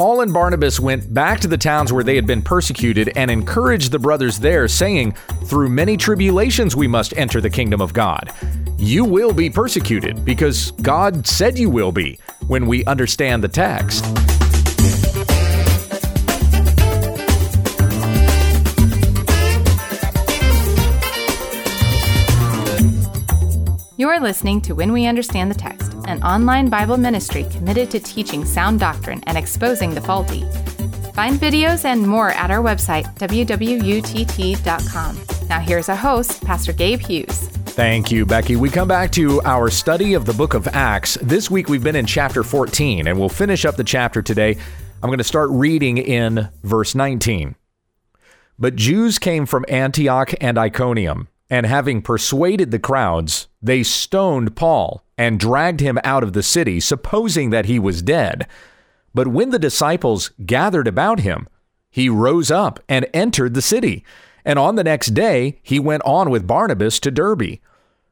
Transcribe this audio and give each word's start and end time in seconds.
Paul 0.00 0.22
and 0.22 0.32
Barnabas 0.32 0.80
went 0.80 1.12
back 1.12 1.40
to 1.40 1.46
the 1.46 1.58
towns 1.58 1.92
where 1.92 2.02
they 2.02 2.16
had 2.16 2.26
been 2.26 2.40
persecuted 2.40 3.12
and 3.16 3.30
encouraged 3.30 3.92
the 3.92 3.98
brothers 3.98 4.38
there, 4.38 4.66
saying, 4.66 5.12
Through 5.44 5.68
many 5.68 5.98
tribulations 5.98 6.74
we 6.74 6.88
must 6.88 7.14
enter 7.18 7.38
the 7.38 7.50
kingdom 7.50 7.82
of 7.82 7.92
God. 7.92 8.32
You 8.78 9.04
will 9.04 9.34
be 9.34 9.50
persecuted 9.50 10.24
because 10.24 10.70
God 10.80 11.26
said 11.26 11.58
you 11.58 11.68
will 11.68 11.92
be 11.92 12.18
when 12.46 12.66
we 12.66 12.82
understand 12.86 13.44
the 13.44 13.48
text. 13.48 14.06
You 23.98 24.08
are 24.08 24.18
listening 24.18 24.62
to 24.62 24.74
When 24.74 24.92
We 24.92 25.04
Understand 25.04 25.50
the 25.50 25.56
Text, 25.56 25.92
an 26.10 26.22
online 26.22 26.68
Bible 26.68 26.96
ministry 26.96 27.44
committed 27.44 27.90
to 27.92 28.00
teaching 28.00 28.44
sound 28.44 28.80
doctrine 28.80 29.22
and 29.26 29.38
exposing 29.38 29.94
the 29.94 30.00
faulty. 30.00 30.42
Find 31.14 31.38
videos 31.38 31.84
and 31.84 32.06
more 32.06 32.30
at 32.30 32.50
our 32.50 32.62
website, 32.62 33.04
www.utt.com. 33.16 33.88
Now, 35.48 35.60
here's 35.60 35.88
our 35.88 35.96
host, 35.96 36.44
Pastor 36.44 36.72
Gabe 36.72 37.00
Hughes. 37.00 37.48
Thank 37.70 38.10
you, 38.10 38.26
Becky. 38.26 38.56
We 38.56 38.68
come 38.68 38.88
back 38.88 39.10
to 39.12 39.40
our 39.42 39.70
study 39.70 40.14
of 40.14 40.26
the 40.26 40.34
book 40.34 40.54
of 40.54 40.68
Acts. 40.68 41.16
This 41.22 41.50
week 41.50 41.68
we've 41.68 41.82
been 41.82 41.96
in 41.96 42.06
chapter 42.06 42.42
14, 42.42 43.06
and 43.06 43.18
we'll 43.18 43.28
finish 43.28 43.64
up 43.64 43.76
the 43.76 43.84
chapter 43.84 44.20
today. 44.22 44.56
I'm 45.02 45.08
going 45.08 45.18
to 45.18 45.24
start 45.24 45.50
reading 45.50 45.98
in 45.98 46.48
verse 46.62 46.94
19. 46.94 47.56
But 48.58 48.76
Jews 48.76 49.18
came 49.18 49.46
from 49.46 49.64
Antioch 49.68 50.34
and 50.40 50.58
Iconium 50.58 51.28
and 51.50 51.66
having 51.66 52.00
persuaded 52.00 52.70
the 52.70 52.78
crowds, 52.78 53.48
they 53.60 53.82
stoned 53.82 54.54
Paul 54.54 55.04
and 55.20 55.38
dragged 55.38 55.80
him 55.80 55.98
out 56.02 56.22
of 56.22 56.32
the 56.32 56.42
city, 56.42 56.80
supposing 56.80 57.50
that 57.50 57.66
he 57.66 57.78
was 57.78 58.00
dead. 58.00 58.46
But 59.12 59.28
when 59.28 59.50
the 59.50 59.58
disciples 59.58 60.30
gathered 60.46 60.88
about 60.88 61.20
him, 61.20 61.46
he 61.90 62.08
rose 62.08 62.50
up 62.50 62.80
and 62.88 63.06
entered 63.12 63.52
the 63.52 63.60
city. 63.60 64.02
And 64.46 64.58
on 64.58 64.76
the 64.76 64.84
next 64.84 65.08
day, 65.08 65.60
he 65.62 65.78
went 65.78 66.02
on 66.06 66.30
with 66.30 66.46
Barnabas 66.46 66.98
to 67.00 67.10
Derbe. 67.10 67.58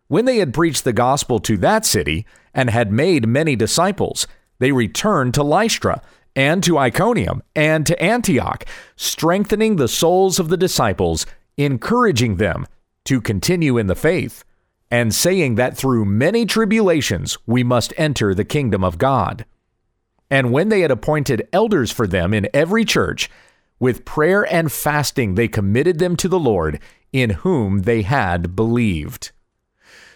When 0.09 0.27
they 0.27 0.37
had 0.37 0.53
preached 0.53 0.85
the 0.85 0.93
gospel 0.93 1.41
to 1.41 1.57
that 1.57 1.87
city 1.87 2.27
and 2.53 2.69
had 2.69 2.93
made 2.93 3.27
many 3.27 3.57
disciples, 3.57 4.27
they 4.59 4.73
returned 4.73 5.33
to 5.33 5.43
Lystra 5.43 6.03
and 6.37 6.63
to 6.63 6.77
Iconium 6.77 7.43
and 7.57 7.87
to 7.87 8.03
Antioch, 8.03 8.67
strengthening 8.97 9.77
the 9.77 9.89
souls 9.89 10.39
of 10.39 10.51
the 10.51 10.59
disciples, 10.59 11.25
encouraging 11.57 12.37
them 12.37 12.67
to 13.07 13.23
continue 13.23 13.79
in 13.79 13.87
the 13.87 13.95
faith, 13.95 14.45
and 14.91 15.15
saying 15.15 15.57
that 15.57 15.77
through 15.77 16.05
many 16.05 16.47
tribulations 16.47 17.37
we 17.47 17.63
must 17.63 17.93
enter 17.97 18.35
the 18.35 18.45
kingdom 18.45 18.83
of 18.83 18.99
God. 18.99 19.45
And 20.31 20.53
when 20.53 20.69
they 20.69 20.81
had 20.81 20.91
appointed 20.91 21.49
elders 21.53 21.91
for 21.91 22.07
them 22.07 22.35
in 22.35 22.49
every 22.53 22.85
church, 22.85 23.31
with 23.81 24.05
prayer 24.05 24.51
and 24.53 24.71
fasting 24.71 25.35
they 25.35 25.49
committed 25.49 25.99
them 25.99 26.17
to 26.17 26.29
the 26.29 26.39
Lord, 26.39 26.81
in 27.13 27.31
whom 27.31 27.83
they 27.83 28.03
had 28.03 28.55
believed. 28.55 29.31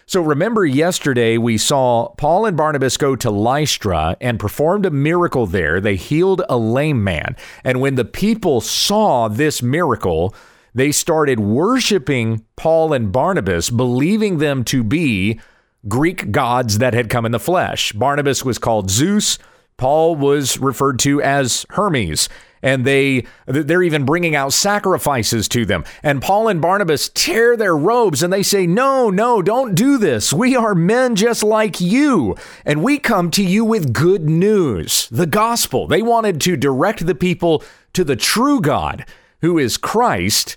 So 0.05 0.21
remember, 0.21 0.67
yesterday 0.67 1.39
we 1.39 1.57
saw 1.57 2.09
Paul 2.17 2.45
and 2.45 2.57
Barnabas 2.57 2.97
go 2.97 3.17
to 3.17 3.31
Lystra 3.31 4.17
and 4.21 4.39
performed 4.39 4.85
a 4.85 4.91
miracle 4.91 5.47
there. 5.47 5.81
They 5.81 5.97
healed 5.97 6.43
a 6.49 6.59
lame 6.59 7.03
man. 7.03 7.37
And 7.65 7.81
when 7.81 7.95
the 7.95 8.05
people 8.05 8.61
saw 8.61 9.29
this 9.29 9.63
miracle, 9.63 10.35
they 10.75 10.93
started 10.93 11.41
worshiping 11.41 12.45
Paul 12.57 12.93
and 12.93 13.13
Barnabas, 13.13 13.71
believing 13.71 14.39
them 14.39 14.65
to 14.65 14.83
be 14.83 15.41
Greek 15.89 16.31
gods 16.31 16.79
that 16.79 16.95
had 16.95 17.11
come 17.11 17.27
in 17.27 17.33
the 17.33 17.41
flesh. 17.41 17.93
Barnabas 17.93 18.45
was 18.45 18.59
called 18.59 18.91
Zeus, 18.91 19.39
Paul 19.77 20.17
was 20.17 20.59
referred 20.59 20.99
to 21.01 21.21
as 21.21 21.67
Hermes 21.71 22.29
and 22.63 22.85
they 22.85 23.27
they're 23.47 23.83
even 23.83 24.05
bringing 24.05 24.37
out 24.37 24.53
sacrifices 24.53 25.49
to 25.49 25.67
them. 25.67 25.85
And 26.03 26.23
Paul 26.23 26.49
and 26.49 26.61
Barnabas 26.61 27.09
tear 27.09 27.57
their 27.57 27.77
robes 27.77 28.23
and 28.23 28.33
they 28.33 28.43
say, 28.43 28.67
"No, 28.67 29.11
no, 29.11 29.43
don't 29.43 29.75
do 29.75 29.99
this. 29.99 30.33
We 30.33 30.55
are 30.55 30.75
men 30.75 31.17
just 31.17 31.43
like 31.43 31.81
you, 31.81 32.37
and 32.65 32.83
we 32.83 32.99
come 32.99 33.31
to 33.33 33.43
you 33.43 33.65
with 33.65 33.93
good 33.93 34.29
news, 34.29 35.09
the 35.11 35.27
gospel." 35.27 35.89
They 35.89 36.03
wanted 36.03 36.41
to 36.43 36.57
direct 36.57 37.05
the 37.05 37.15
people 37.15 37.65
to 37.93 38.05
the 38.05 38.17
true 38.17 38.61
God, 38.61 39.05
who 39.41 39.59
is 39.59 39.77
Christ, 39.77 40.57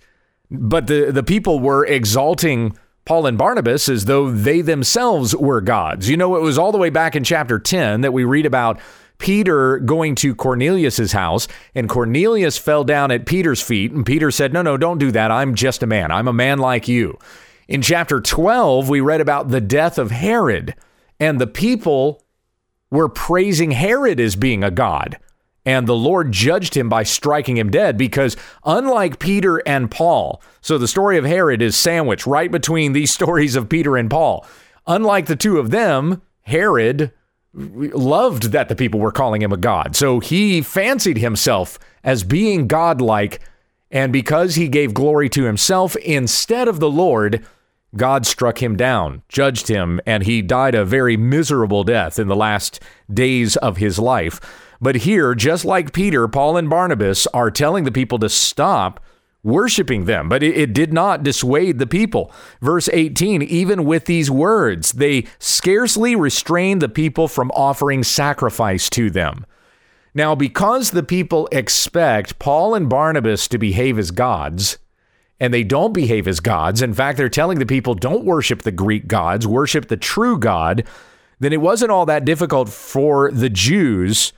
but 0.52 0.88
the, 0.88 1.12
the 1.12 1.24
people 1.24 1.60
were 1.60 1.86
exalting 1.86 2.78
Paul 3.06 3.28
and 3.28 3.38
Barnabas 3.38 3.88
as 3.88 4.06
though 4.06 4.32
they 4.32 4.62
themselves 4.62 5.36
were 5.36 5.62
gods. 5.62 6.10
You 6.10 6.18
know, 6.18 6.36
it 6.36 6.42
was 6.42 6.58
all 6.58 6.72
the 6.72 6.78
way 6.78 6.90
back 6.90 7.16
in 7.16 7.24
chapter 7.24 7.60
10 7.60 8.02
that 8.02 8.14
we 8.14 8.24
read 8.24 8.46
about 8.46 8.80
Peter 9.18 9.80
going 9.80 10.16
to 10.16 10.36
Cornelius's 10.36 11.14
house, 11.14 11.48
and 11.74 11.88
Cornelius 11.88 12.58
fell 12.58 12.84
down 12.84 13.12
at 13.12 13.26
Peter's 13.26 13.62
feet, 13.62 13.92
and 13.92 14.06
Peter 14.06 14.30
said, 14.32 14.52
No, 14.52 14.62
no, 14.62 14.76
don't 14.76 14.98
do 14.98 15.12
that. 15.12 15.32
I'm 15.32 15.56
just 15.56 15.84
a 15.84 15.88
man. 15.88 16.12
I'm 16.12 16.28
a 16.28 16.34
man 16.34 16.58
like 16.58 16.88
you. 16.88 17.18
In 17.68 17.82
chapter 17.82 18.20
12, 18.20 18.90
we 18.90 19.02
read 19.02 19.22
about 19.22 19.50
the 19.50 19.62
death 19.62 19.98
of 19.98 20.12
Herod, 20.12 20.76
and 21.20 21.40
the 21.40 21.48
people 21.48 22.24
were 22.92 23.10
praising 23.10 23.72
Herod 23.72 24.20
as 24.20 24.36
being 24.36 24.64
a 24.64 24.72
god 24.72 25.18
and 25.66 25.88
the 25.88 25.96
Lord 25.96 26.32
judged 26.32 26.78
him 26.78 26.90
by 26.90 27.04
striking 27.04 27.58
him 27.58 27.72
dead 27.72 27.98
because, 27.98 28.38
unlike 28.64 29.20
Peter 29.20 29.58
and 29.68 29.90
Paul, 29.90 30.42
so 30.62 30.78
the 30.78 30.88
story 30.88 31.18
of 31.18 31.26
Herod 31.26 31.62
is 31.62 31.76
sandwiched 31.76 32.28
right 32.28 32.52
between 32.52 32.94
these 32.94 33.12
stories 33.14 33.56
of 33.56 33.70
Peter 33.70 33.98
and 33.98 34.10
Paul. 34.10 34.46
Unlike 34.88 35.26
the 35.26 35.36
two 35.36 35.58
of 35.58 35.72
them, 35.72 36.22
Herod 36.44 37.12
loved 37.54 38.52
that 38.52 38.70
the 38.70 38.76
people 38.76 39.00
were 39.00 39.12
calling 39.12 39.42
him 39.42 39.52
a 39.52 39.58
god. 39.58 39.96
So 39.96 40.20
he 40.20 40.62
fancied 40.62 41.18
himself 41.18 41.80
as 42.04 42.24
being 42.24 42.68
godlike. 42.68 43.40
And 43.90 44.12
because 44.12 44.56
he 44.56 44.68
gave 44.68 44.94
glory 44.94 45.30
to 45.30 45.46
himself 45.46 45.96
instead 45.98 46.68
of 46.68 46.80
the 46.80 46.90
Lord, 46.90 47.46
God 47.96 48.26
struck 48.26 48.62
him 48.62 48.76
down, 48.76 49.24
judged 49.30 49.70
him, 49.70 50.02
and 50.06 50.24
he 50.24 50.42
died 50.42 50.76
a 50.76 50.84
very 50.84 51.16
miserable 51.16 51.84
death 51.84 52.20
in 52.20 52.28
the 52.28 52.36
last 52.36 52.82
days 53.12 53.56
of 53.58 53.78
his 53.78 53.98
life. 53.98 54.42
But 54.82 54.98
here, 54.98 55.36
just 55.36 55.66
like 55.66 55.94
Peter, 55.94 56.28
Paul 56.28 56.58
and 56.58 56.70
Barnabas 56.70 57.28
are 57.28 57.52
telling 57.52 57.84
the 57.84 57.92
people 57.92 58.20
to 58.20 58.30
stop 58.30 59.00
worshiping 59.46 60.06
them, 60.06 60.28
but 60.28 60.42
it, 60.42 60.58
it, 60.58 60.74
did 60.74 60.92
not 60.92 61.22
dissuade 61.22 61.78
the 61.78 61.86
people. 61.86 62.32
Verse 62.62 62.90
18, 62.92 63.44
even 63.44 63.86
with 63.86 64.06
these 64.06 64.32
words, 64.32 64.94
they 64.94 65.26
scarcely 65.38 66.16
restrained 66.16 66.82
the 66.82 66.90
people 66.90 67.28
from 67.28 67.52
offering 67.52 68.04
sacrifice 68.04 68.90
to 68.90 69.12
them. 69.12 69.46
Now, 70.16 70.34
because 70.34 70.92
the 70.92 71.04
people 71.04 71.48
expect 71.52 72.40
Paul 72.40 72.74
and 72.74 72.90
Barnabas 72.90 73.48
to 73.50 73.60
behave 73.60 74.00
as 74.00 74.10
gods, 74.10 74.80
and 75.40 75.54
they 75.54 75.64
don't 75.64 75.94
behave 75.94 76.28
as 76.28 76.40
gods, 76.40 76.82
in 76.82 76.96
fact, 76.96 77.18
they're 77.18 77.30
telling 77.30 77.60
the 77.60 77.66
people, 77.68 77.94
don't 77.94 78.26
worship 78.26 78.64
the 78.64 78.72
Greek 78.72 79.08
gods, 79.08 79.46
worship 79.46 79.90
the 79.90 79.98
true 79.98 80.40
God, 80.40 80.86
then 81.40 81.54
it 81.54 81.62
wasn't 81.62 81.92
all 81.92 82.08
that 82.08 82.26
difficult 82.26 82.70
for 82.70 83.30
the 83.30 83.50
Jews 83.50 84.34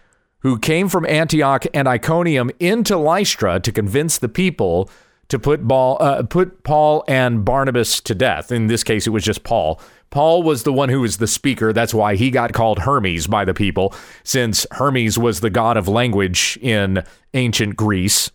who 0.48 0.58
came 0.58 0.88
from 0.88 1.06
Antioch 1.08 1.66
and 1.74 1.90
Iconium 1.90 2.50
into 2.58 2.96
Lystra 2.96 3.60
to 3.60 3.70
convince 3.70 4.18
the 4.18 4.30
people 4.30 4.90
to 5.28 5.38
put, 5.38 5.68
Paul, 5.68 5.98
uh, 6.00 6.24
put 6.24 6.64
Paul 6.64 7.04
and 7.06 7.44
Barnabas 7.44 8.00
to 8.00 8.16
death. 8.16 8.50
In 8.50 8.68
this 8.68 8.82
case, 8.82 9.06
it 9.06 9.10
was 9.10 9.26
just 9.26 9.44
Paul. 9.44 9.82
Paul 10.10 10.44
was 10.44 10.64
the 10.64 10.72
one 10.72 10.88
who 10.88 11.02
was 11.02 11.18
the 11.18 11.28
speaker. 11.28 11.74
That's 11.74 11.94
why 11.94 12.16
he 12.16 12.32
got 12.32 12.54
called 12.54 12.80
Hermes 12.80 13.28
by 13.28 13.44
the 13.44 13.54
people, 13.54 13.94
since 14.24 14.66
Hermes 14.72 15.20
was 15.20 15.42
the 15.42 15.50
god 15.50 15.76
of 15.76 15.90
language 15.90 16.58
in 16.62 17.04
ancient 17.34 17.76
Greece. 17.76 18.32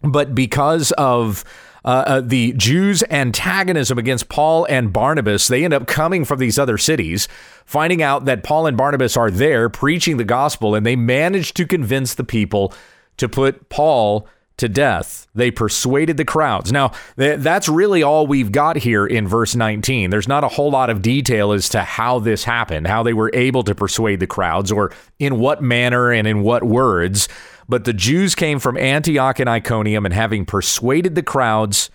But 0.00 0.34
because 0.34 0.90
of 0.92 1.44
uh, 1.84 2.04
uh, 2.06 2.20
the 2.20 2.52
Jews' 2.52 3.02
antagonism 3.10 3.98
against 3.98 4.28
Paul 4.28 4.66
and 4.66 4.92
Barnabas, 4.92 5.48
they 5.48 5.64
end 5.64 5.74
up 5.74 5.86
coming 5.86 6.24
from 6.24 6.38
these 6.38 6.58
other 6.58 6.78
cities, 6.78 7.28
finding 7.64 8.02
out 8.02 8.24
that 8.24 8.44
Paul 8.44 8.66
and 8.66 8.76
Barnabas 8.76 9.16
are 9.16 9.30
there 9.30 9.68
preaching 9.68 10.16
the 10.16 10.24
gospel, 10.24 10.74
and 10.74 10.86
they 10.86 10.96
manage 10.96 11.54
to 11.54 11.66
convince 11.66 12.14
the 12.14 12.24
people 12.24 12.72
to 13.16 13.28
put 13.28 13.68
Paul 13.68 14.28
to 14.58 14.68
death. 14.68 15.26
They 15.34 15.50
persuaded 15.50 16.16
the 16.16 16.24
crowds. 16.24 16.72
Now, 16.72 16.92
th- 17.18 17.40
that's 17.40 17.68
really 17.68 18.02
all 18.02 18.26
we've 18.26 18.52
got 18.52 18.76
here 18.76 19.06
in 19.06 19.26
verse 19.26 19.54
19. 19.54 20.10
There's 20.10 20.28
not 20.28 20.44
a 20.44 20.48
whole 20.48 20.70
lot 20.70 20.90
of 20.90 21.02
detail 21.02 21.52
as 21.52 21.68
to 21.70 21.82
how 21.82 22.18
this 22.18 22.44
happened, 22.44 22.86
how 22.86 23.02
they 23.02 23.14
were 23.14 23.30
able 23.34 23.64
to 23.64 23.74
persuade 23.74 24.20
the 24.20 24.26
crowds, 24.26 24.70
or 24.70 24.92
in 25.18 25.38
what 25.38 25.62
manner 25.62 26.12
and 26.12 26.26
in 26.26 26.42
what 26.42 26.64
words. 26.64 27.28
But 27.68 27.84
the 27.84 27.92
Jews 27.92 28.34
came 28.34 28.58
from 28.58 28.76
Antioch 28.76 29.38
and 29.38 29.48
Iconium, 29.48 30.04
and 30.04 30.14
having 30.14 30.44
persuaded 30.44 31.14
the 31.14 31.22
crowds, 31.22 31.90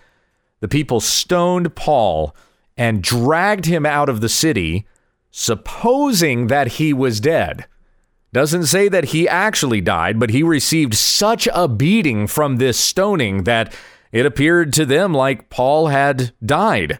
the 0.60 0.68
people 0.68 1.00
stoned 1.00 1.74
Paul 1.74 2.34
and 2.76 3.02
dragged 3.02 3.66
him 3.66 3.84
out 3.84 4.08
of 4.08 4.20
the 4.20 4.28
city, 4.28 4.86
supposing 5.30 6.46
that 6.48 6.68
he 6.68 6.92
was 6.92 7.20
dead. 7.20 7.66
Doesn't 8.32 8.66
say 8.66 8.88
that 8.88 9.06
he 9.06 9.28
actually 9.28 9.80
died, 9.80 10.20
but 10.20 10.30
he 10.30 10.42
received 10.42 10.94
such 10.94 11.48
a 11.54 11.66
beating 11.66 12.26
from 12.26 12.56
this 12.56 12.78
stoning 12.78 13.44
that 13.44 13.74
it 14.12 14.26
appeared 14.26 14.72
to 14.74 14.84
them 14.84 15.14
like 15.14 15.50
Paul 15.50 15.88
had 15.88 16.32
died. 16.44 16.98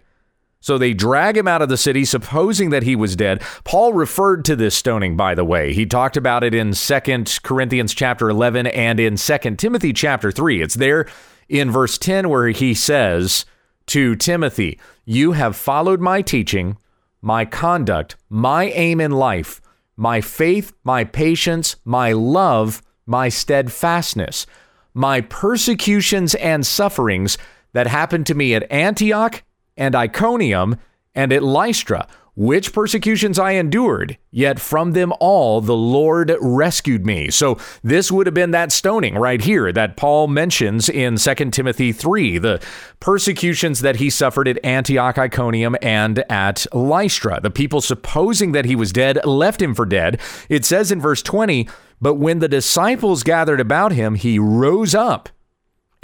So 0.60 0.76
they 0.76 0.92
drag 0.92 1.36
him 1.36 1.46
out 1.46 1.62
of 1.62 1.68
the 1.68 1.76
city, 1.76 2.04
supposing 2.04 2.70
that 2.70 2.82
he 2.82 2.96
was 2.96 3.14
dead. 3.14 3.42
Paul 3.64 3.92
referred 3.92 4.44
to 4.46 4.56
this 4.56 4.74
stoning, 4.74 5.16
by 5.16 5.34
the 5.34 5.44
way. 5.44 5.72
He 5.72 5.86
talked 5.86 6.16
about 6.16 6.42
it 6.42 6.54
in 6.54 6.72
2 6.72 7.00
Corinthians 7.42 7.94
chapter 7.94 8.28
11 8.28 8.66
and 8.66 8.98
in 8.98 9.16
2 9.16 9.38
Timothy 9.56 9.92
chapter 9.92 10.32
3. 10.32 10.60
It's 10.60 10.74
there 10.74 11.06
in 11.48 11.70
verse 11.70 11.96
10 11.96 12.28
where 12.28 12.48
he 12.48 12.74
says 12.74 13.44
to 13.86 14.16
Timothy, 14.16 14.80
You 15.04 15.32
have 15.32 15.56
followed 15.56 16.00
my 16.00 16.22
teaching, 16.22 16.76
my 17.22 17.44
conduct, 17.44 18.16
my 18.28 18.64
aim 18.70 19.00
in 19.00 19.12
life, 19.12 19.60
my 19.98 20.20
faith, 20.20 20.72
my 20.84 21.02
patience, 21.02 21.74
my 21.84 22.12
love, 22.12 22.80
my 23.04 23.28
steadfastness, 23.28 24.46
my 24.94 25.20
persecutions 25.20 26.36
and 26.36 26.64
sufferings 26.64 27.36
that 27.72 27.88
happened 27.88 28.24
to 28.26 28.34
me 28.34 28.54
at 28.54 28.70
Antioch 28.70 29.42
and 29.76 29.96
Iconium 29.96 30.76
and 31.16 31.32
at 31.32 31.42
Lystra, 31.42 32.06
which 32.38 32.72
persecutions 32.72 33.36
I 33.36 33.50
endured, 33.52 34.16
yet 34.30 34.60
from 34.60 34.92
them 34.92 35.12
all 35.18 35.60
the 35.60 35.74
Lord 35.74 36.32
rescued 36.40 37.04
me. 37.04 37.32
So 37.32 37.58
this 37.82 38.12
would 38.12 38.28
have 38.28 38.34
been 38.34 38.52
that 38.52 38.70
stoning 38.70 39.16
right 39.16 39.40
here 39.40 39.72
that 39.72 39.96
Paul 39.96 40.28
mentions 40.28 40.88
in 40.88 41.16
2 41.16 41.34
Timothy 41.50 41.90
3, 41.90 42.38
the 42.38 42.62
persecutions 43.00 43.80
that 43.80 43.96
he 43.96 44.08
suffered 44.08 44.46
at 44.46 44.64
Antioch, 44.64 45.18
Iconium, 45.18 45.74
and 45.82 46.20
at 46.30 46.64
Lystra. 46.72 47.40
The 47.40 47.50
people 47.50 47.80
supposing 47.80 48.52
that 48.52 48.66
he 48.66 48.76
was 48.76 48.92
dead 48.92 49.18
left 49.26 49.60
him 49.60 49.74
for 49.74 49.84
dead. 49.84 50.20
It 50.48 50.64
says 50.64 50.92
in 50.92 51.00
verse 51.00 51.22
20, 51.22 51.68
but 52.00 52.14
when 52.14 52.38
the 52.38 52.46
disciples 52.46 53.24
gathered 53.24 53.58
about 53.58 53.90
him, 53.90 54.14
he 54.14 54.38
rose 54.38 54.94
up 54.94 55.28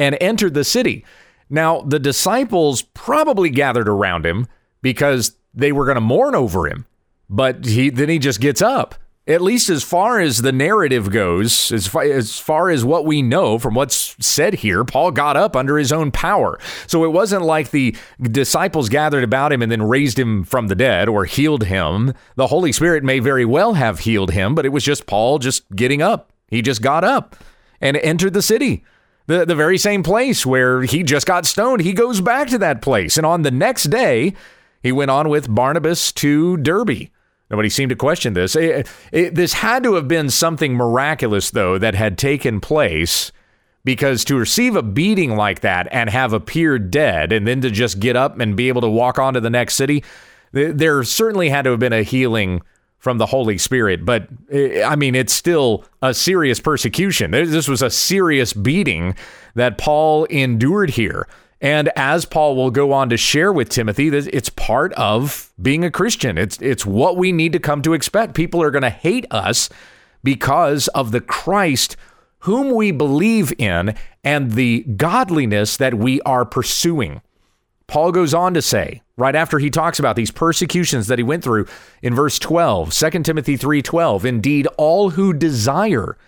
and 0.00 0.18
entered 0.20 0.54
the 0.54 0.64
city. 0.64 1.04
Now, 1.48 1.82
the 1.82 2.00
disciples 2.00 2.82
probably 2.82 3.50
gathered 3.50 3.88
around 3.88 4.26
him 4.26 4.48
because 4.82 5.36
they 5.54 5.72
were 5.72 5.84
going 5.84 5.96
to 5.96 6.00
mourn 6.00 6.34
over 6.34 6.66
him, 6.66 6.86
but 7.28 7.64
he 7.64 7.90
then 7.90 8.08
he 8.08 8.18
just 8.18 8.40
gets 8.40 8.62
up. 8.62 8.94
At 9.26 9.40
least 9.40 9.70
as 9.70 9.82
far 9.82 10.20
as 10.20 10.42
the 10.42 10.52
narrative 10.52 11.10
goes, 11.10 11.72
as 11.72 11.86
far, 11.86 12.02
as 12.02 12.38
far 12.38 12.68
as 12.68 12.84
what 12.84 13.06
we 13.06 13.22
know 13.22 13.58
from 13.58 13.72
what's 13.72 14.14
said 14.20 14.52
here, 14.52 14.84
Paul 14.84 15.12
got 15.12 15.34
up 15.34 15.56
under 15.56 15.78
his 15.78 15.92
own 15.92 16.10
power. 16.10 16.58
So 16.86 17.06
it 17.06 17.12
wasn't 17.12 17.42
like 17.42 17.70
the 17.70 17.96
disciples 18.20 18.90
gathered 18.90 19.24
about 19.24 19.50
him 19.50 19.62
and 19.62 19.72
then 19.72 19.82
raised 19.82 20.18
him 20.18 20.44
from 20.44 20.68
the 20.68 20.74
dead 20.74 21.08
or 21.08 21.24
healed 21.24 21.64
him. 21.64 22.12
The 22.36 22.48
Holy 22.48 22.70
Spirit 22.70 23.02
may 23.02 23.18
very 23.18 23.46
well 23.46 23.72
have 23.72 24.00
healed 24.00 24.32
him, 24.32 24.54
but 24.54 24.66
it 24.66 24.72
was 24.72 24.84
just 24.84 25.06
Paul 25.06 25.38
just 25.38 25.74
getting 25.74 26.02
up. 26.02 26.30
He 26.48 26.60
just 26.60 26.82
got 26.82 27.02
up 27.02 27.34
and 27.80 27.96
entered 27.96 28.34
the 28.34 28.42
city 28.42 28.84
the, 29.26 29.44
the 29.46 29.54
very 29.54 29.78
same 29.78 30.02
place 30.02 30.44
where 30.44 30.82
he 30.82 31.02
just 31.02 31.26
got 31.26 31.46
stoned. 31.46 31.80
He 31.80 31.92
goes 31.92 32.20
back 32.20 32.48
to 32.48 32.58
that 32.58 32.82
place. 32.82 33.16
And 33.16 33.24
on 33.24 33.42
the 33.42 33.50
next 33.50 33.84
day, 33.84 34.34
he 34.84 34.92
went 34.92 35.10
on 35.10 35.30
with 35.30 35.52
Barnabas 35.52 36.12
to 36.12 36.58
Derbe. 36.58 37.08
Nobody 37.50 37.70
seemed 37.70 37.88
to 37.88 37.96
question 37.96 38.34
this. 38.34 38.54
It, 38.54 38.86
it, 39.12 39.34
this 39.34 39.54
had 39.54 39.82
to 39.84 39.94
have 39.94 40.06
been 40.06 40.28
something 40.28 40.74
miraculous, 40.74 41.50
though, 41.50 41.78
that 41.78 41.94
had 41.94 42.18
taken 42.18 42.60
place 42.60 43.32
because 43.82 44.24
to 44.26 44.36
receive 44.36 44.76
a 44.76 44.82
beating 44.82 45.36
like 45.36 45.60
that 45.60 45.88
and 45.90 46.10
have 46.10 46.34
appeared 46.34 46.90
dead 46.90 47.32
and 47.32 47.46
then 47.46 47.62
to 47.62 47.70
just 47.70 47.98
get 47.98 48.14
up 48.14 48.38
and 48.38 48.56
be 48.56 48.68
able 48.68 48.82
to 48.82 48.88
walk 48.88 49.18
on 49.18 49.32
to 49.32 49.40
the 49.40 49.50
next 49.50 49.74
city, 49.74 50.04
there 50.52 51.02
certainly 51.02 51.48
had 51.48 51.62
to 51.62 51.70
have 51.70 51.80
been 51.80 51.92
a 51.94 52.02
healing 52.02 52.60
from 52.98 53.16
the 53.16 53.26
Holy 53.26 53.56
Spirit. 53.56 54.04
But 54.04 54.28
eh, 54.50 54.82
I 54.82 54.96
mean, 54.96 55.14
it's 55.14 55.32
still 55.32 55.84
a 56.02 56.12
serious 56.12 56.60
persecution. 56.60 57.30
This 57.30 57.68
was 57.68 57.80
a 57.80 57.90
serious 57.90 58.52
beating 58.52 59.14
that 59.54 59.78
Paul 59.78 60.24
endured 60.26 60.90
here. 60.90 61.26
And 61.60 61.90
as 61.96 62.24
Paul 62.24 62.56
will 62.56 62.70
go 62.70 62.92
on 62.92 63.08
to 63.10 63.16
share 63.16 63.52
with 63.52 63.68
Timothy, 63.68 64.08
it's 64.08 64.50
part 64.50 64.92
of 64.94 65.52
being 65.60 65.84
a 65.84 65.90
Christian. 65.90 66.36
It's 66.36 66.60
it's 66.60 66.84
what 66.84 67.16
we 67.16 67.32
need 67.32 67.52
to 67.52 67.58
come 67.58 67.80
to 67.82 67.94
expect. 67.94 68.34
People 68.34 68.62
are 68.62 68.70
going 68.70 68.82
to 68.82 68.90
hate 68.90 69.26
us 69.30 69.68
because 70.22 70.88
of 70.88 71.10
the 71.10 71.20
Christ 71.20 71.96
whom 72.40 72.72
we 72.72 72.90
believe 72.90 73.54
in 73.58 73.94
and 74.22 74.52
the 74.52 74.82
godliness 74.82 75.78
that 75.78 75.94
we 75.94 76.20
are 76.22 76.44
pursuing. 76.44 77.22
Paul 77.86 78.12
goes 78.12 78.34
on 78.34 78.52
to 78.54 78.62
say, 78.62 79.02
right 79.16 79.34
after 79.34 79.58
he 79.58 79.70
talks 79.70 79.98
about 79.98 80.16
these 80.16 80.30
persecutions 80.30 81.06
that 81.06 81.18
he 81.18 81.22
went 81.22 81.42
through 81.42 81.66
in 82.02 82.14
verse 82.14 82.38
12, 82.38 82.92
2 82.92 83.10
Timothy 83.22 83.56
3:12, 83.56 84.24
indeed 84.24 84.66
all 84.76 85.10
who 85.10 85.32
desire 85.32 86.18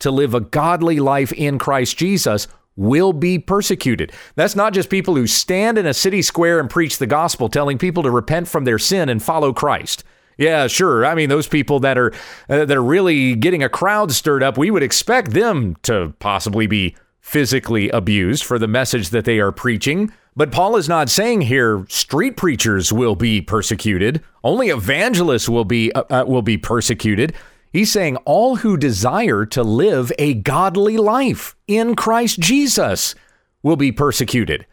to 0.00 0.10
live 0.10 0.34
a 0.34 0.40
godly 0.40 0.98
life 0.98 1.32
in 1.32 1.58
Christ 1.58 1.96
Jesus 1.96 2.48
will 2.80 3.12
be 3.12 3.38
persecuted. 3.38 4.10
That's 4.36 4.56
not 4.56 4.72
just 4.72 4.88
people 4.88 5.14
who 5.14 5.26
stand 5.26 5.76
in 5.76 5.84
a 5.84 5.92
city 5.92 6.22
square 6.22 6.58
and 6.58 6.70
preach 6.70 6.96
the 6.96 7.06
gospel 7.06 7.50
telling 7.50 7.76
people 7.76 8.02
to 8.02 8.10
repent 8.10 8.48
from 8.48 8.64
their 8.64 8.78
sin 8.78 9.10
and 9.10 9.22
follow 9.22 9.52
Christ. 9.52 10.02
Yeah, 10.38 10.66
sure. 10.66 11.04
I 11.04 11.14
mean, 11.14 11.28
those 11.28 11.46
people 11.46 11.80
that 11.80 11.98
are 11.98 12.12
uh, 12.48 12.64
that 12.64 12.76
are 12.76 12.82
really 12.82 13.36
getting 13.36 13.62
a 13.62 13.68
crowd 13.68 14.12
stirred 14.12 14.42
up, 14.42 14.56
we 14.56 14.70
would 14.70 14.82
expect 14.82 15.32
them 15.32 15.76
to 15.82 16.14
possibly 16.18 16.66
be 16.66 16.96
physically 17.20 17.90
abused 17.90 18.44
for 18.44 18.58
the 18.58 18.66
message 18.66 19.10
that 19.10 19.26
they 19.26 19.38
are 19.38 19.52
preaching. 19.52 20.10
But 20.34 20.50
Paul 20.50 20.76
is 20.76 20.88
not 20.88 21.10
saying 21.10 21.42
here 21.42 21.84
street 21.90 22.38
preachers 22.38 22.90
will 22.90 23.14
be 23.14 23.42
persecuted. 23.42 24.22
Only 24.42 24.68
evangelists 24.68 25.50
will 25.50 25.66
be 25.66 25.92
uh, 25.92 26.04
uh, 26.08 26.24
will 26.26 26.40
be 26.40 26.56
persecuted. 26.56 27.34
He's 27.72 27.92
saying 27.92 28.16
all 28.18 28.56
who 28.56 28.76
desire 28.76 29.46
to 29.46 29.62
live 29.62 30.12
a 30.18 30.34
godly 30.34 30.96
life 30.96 31.54
in 31.66 31.94
Christ 31.94 32.40
Jesus 32.40 33.14
will 33.62 33.76
be 33.76 33.92
persecuted. 33.92 34.66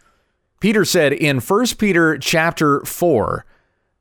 Peter 0.60 0.84
said 0.84 1.14
in 1.14 1.40
1 1.40 1.66
Peter 1.78 2.18
chapter 2.18 2.82
4, 2.82 3.46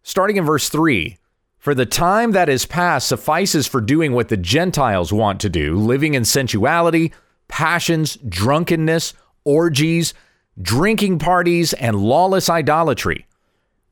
starting 0.03 0.37
in 0.37 0.45
verse 0.45 0.71
3, 0.71 1.19
for 1.59 1.75
the 1.75 1.85
time 1.85 2.33
that 2.33 2.49
is 2.49 2.65
past 2.65 3.09
suffices 3.09 3.67
for 3.67 3.81
doing 3.81 4.13
what 4.13 4.29
the 4.29 4.37
Gentiles 4.37 5.13
want 5.13 5.41
to 5.41 5.51
do, 5.51 5.77
living 5.77 6.15
in 6.15 6.25
sensuality, 6.25 7.13
passions, 7.49 8.17
drunkenness, 8.27 9.13
orgies, 9.45 10.15
drinking 10.63 11.19
parties, 11.19 11.73
and 11.75 11.97
lawless 11.97 12.49
idolatry. 12.49 13.27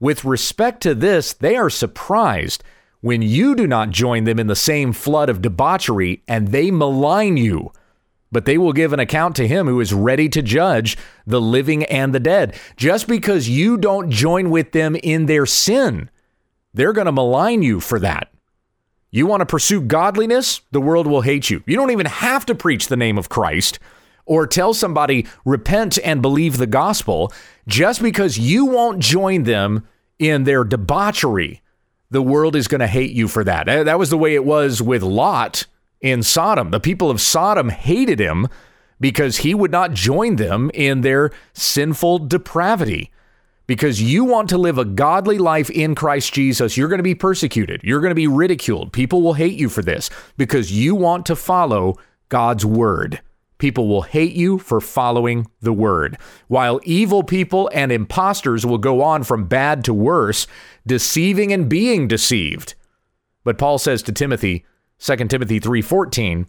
With 0.00 0.24
respect 0.24 0.82
to 0.84 0.94
this, 0.94 1.34
they 1.34 1.56
are 1.56 1.68
surprised 1.68 2.64
when 3.04 3.20
you 3.20 3.54
do 3.54 3.66
not 3.66 3.90
join 3.90 4.24
them 4.24 4.38
in 4.38 4.46
the 4.46 4.56
same 4.56 4.90
flood 4.90 5.28
of 5.28 5.42
debauchery 5.42 6.22
and 6.26 6.48
they 6.48 6.70
malign 6.70 7.36
you. 7.36 7.70
But 8.32 8.46
they 8.46 8.56
will 8.56 8.72
give 8.72 8.94
an 8.94 8.98
account 8.98 9.36
to 9.36 9.46
him 9.46 9.66
who 9.66 9.78
is 9.78 9.92
ready 9.92 10.26
to 10.30 10.40
judge 10.40 10.96
the 11.26 11.38
living 11.38 11.84
and 11.84 12.14
the 12.14 12.18
dead. 12.18 12.58
Just 12.78 13.06
because 13.06 13.46
you 13.46 13.76
don't 13.76 14.08
join 14.08 14.48
with 14.48 14.72
them 14.72 14.96
in 15.02 15.26
their 15.26 15.44
sin, 15.44 16.08
they're 16.72 16.94
going 16.94 17.04
to 17.04 17.12
malign 17.12 17.60
you 17.60 17.78
for 17.78 18.00
that. 18.00 18.32
You 19.10 19.26
want 19.26 19.42
to 19.42 19.46
pursue 19.46 19.82
godliness? 19.82 20.62
The 20.70 20.80
world 20.80 21.06
will 21.06 21.20
hate 21.20 21.50
you. 21.50 21.62
You 21.66 21.76
don't 21.76 21.90
even 21.90 22.06
have 22.06 22.46
to 22.46 22.54
preach 22.54 22.88
the 22.88 22.96
name 22.96 23.18
of 23.18 23.28
Christ 23.28 23.78
or 24.24 24.46
tell 24.46 24.72
somebody, 24.72 25.26
repent 25.44 25.98
and 26.02 26.22
believe 26.22 26.56
the 26.56 26.66
gospel, 26.66 27.34
just 27.68 28.00
because 28.00 28.38
you 28.38 28.64
won't 28.64 29.00
join 29.00 29.42
them 29.42 29.86
in 30.18 30.44
their 30.44 30.64
debauchery. 30.64 31.60
The 32.14 32.22
world 32.22 32.54
is 32.54 32.68
going 32.68 32.80
to 32.80 32.86
hate 32.86 33.10
you 33.10 33.26
for 33.26 33.42
that. 33.42 33.68
Eh, 33.68 33.82
that 33.82 33.98
was 33.98 34.08
the 34.08 34.16
way 34.16 34.36
it 34.36 34.44
was 34.44 34.80
with 34.80 35.02
Lot 35.02 35.66
in 36.00 36.22
Sodom. 36.22 36.70
The 36.70 36.78
people 36.78 37.10
of 37.10 37.20
Sodom 37.20 37.70
hated 37.70 38.20
him 38.20 38.46
because 39.00 39.38
he 39.38 39.52
would 39.52 39.72
not 39.72 39.94
join 39.94 40.36
them 40.36 40.70
in 40.74 41.00
their 41.00 41.32
sinful 41.54 42.20
depravity 42.20 43.10
because 43.66 44.00
you 44.00 44.24
want 44.24 44.48
to 44.50 44.58
live 44.58 44.78
a 44.78 44.84
godly 44.84 45.38
life 45.38 45.70
in 45.70 45.96
Christ 45.96 46.32
Jesus, 46.32 46.76
you're 46.76 46.88
going 46.88 47.00
to 47.00 47.02
be 47.02 47.16
persecuted. 47.16 47.80
You're 47.82 48.00
going 48.00 48.12
to 48.12 48.14
be 48.14 48.28
ridiculed. 48.28 48.92
People 48.92 49.20
will 49.20 49.34
hate 49.34 49.58
you 49.58 49.68
for 49.68 49.82
this 49.82 50.08
because 50.36 50.70
you 50.70 50.94
want 50.94 51.26
to 51.26 51.34
follow 51.34 51.96
God's 52.28 52.64
word. 52.64 53.20
People 53.58 53.88
will 53.88 54.02
hate 54.02 54.34
you 54.34 54.58
for 54.58 54.80
following 54.80 55.46
the 55.60 55.72
word. 55.72 56.18
While 56.48 56.80
evil 56.84 57.22
people 57.22 57.70
and 57.72 57.92
impostors 57.92 58.66
will 58.66 58.78
go 58.78 59.02
on 59.02 59.22
from 59.22 59.46
bad 59.46 59.84
to 59.84 59.94
worse, 59.94 60.46
deceiving 60.86 61.52
and 61.52 61.68
being 61.68 62.08
deceived. 62.08 62.74
But 63.44 63.58
Paul 63.58 63.78
says 63.78 64.02
to 64.02 64.12
Timothy, 64.12 64.64
2 64.98 65.28
Timothy 65.28 65.60
3:14, 65.60 66.46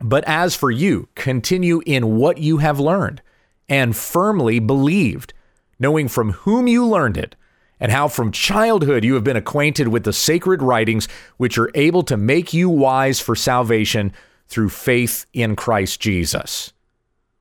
"But 0.00 0.24
as 0.26 0.54
for 0.54 0.70
you, 0.70 1.08
continue 1.14 1.80
in 1.86 2.16
what 2.16 2.38
you 2.38 2.58
have 2.58 2.78
learned 2.78 3.22
and 3.68 3.96
firmly 3.96 4.58
believed." 4.58 5.32
knowing 5.78 6.08
from 6.08 6.32
whom 6.32 6.66
you 6.66 6.86
learned 6.86 7.16
it, 7.16 7.36
and 7.78 7.92
how 7.92 8.08
from 8.08 8.32
childhood 8.32 9.04
you 9.04 9.14
have 9.14 9.24
been 9.24 9.36
acquainted 9.36 9.88
with 9.88 10.04
the 10.04 10.12
sacred 10.12 10.62
writings 10.62 11.06
which 11.36 11.58
are 11.58 11.70
able 11.74 12.02
to 12.02 12.16
make 12.16 12.54
you 12.54 12.68
wise 12.70 13.20
for 13.20 13.34
salvation 13.34 14.12
through 14.48 14.68
faith 14.68 15.26
in 15.32 15.56
Christ 15.56 16.00
Jesus. 16.00 16.72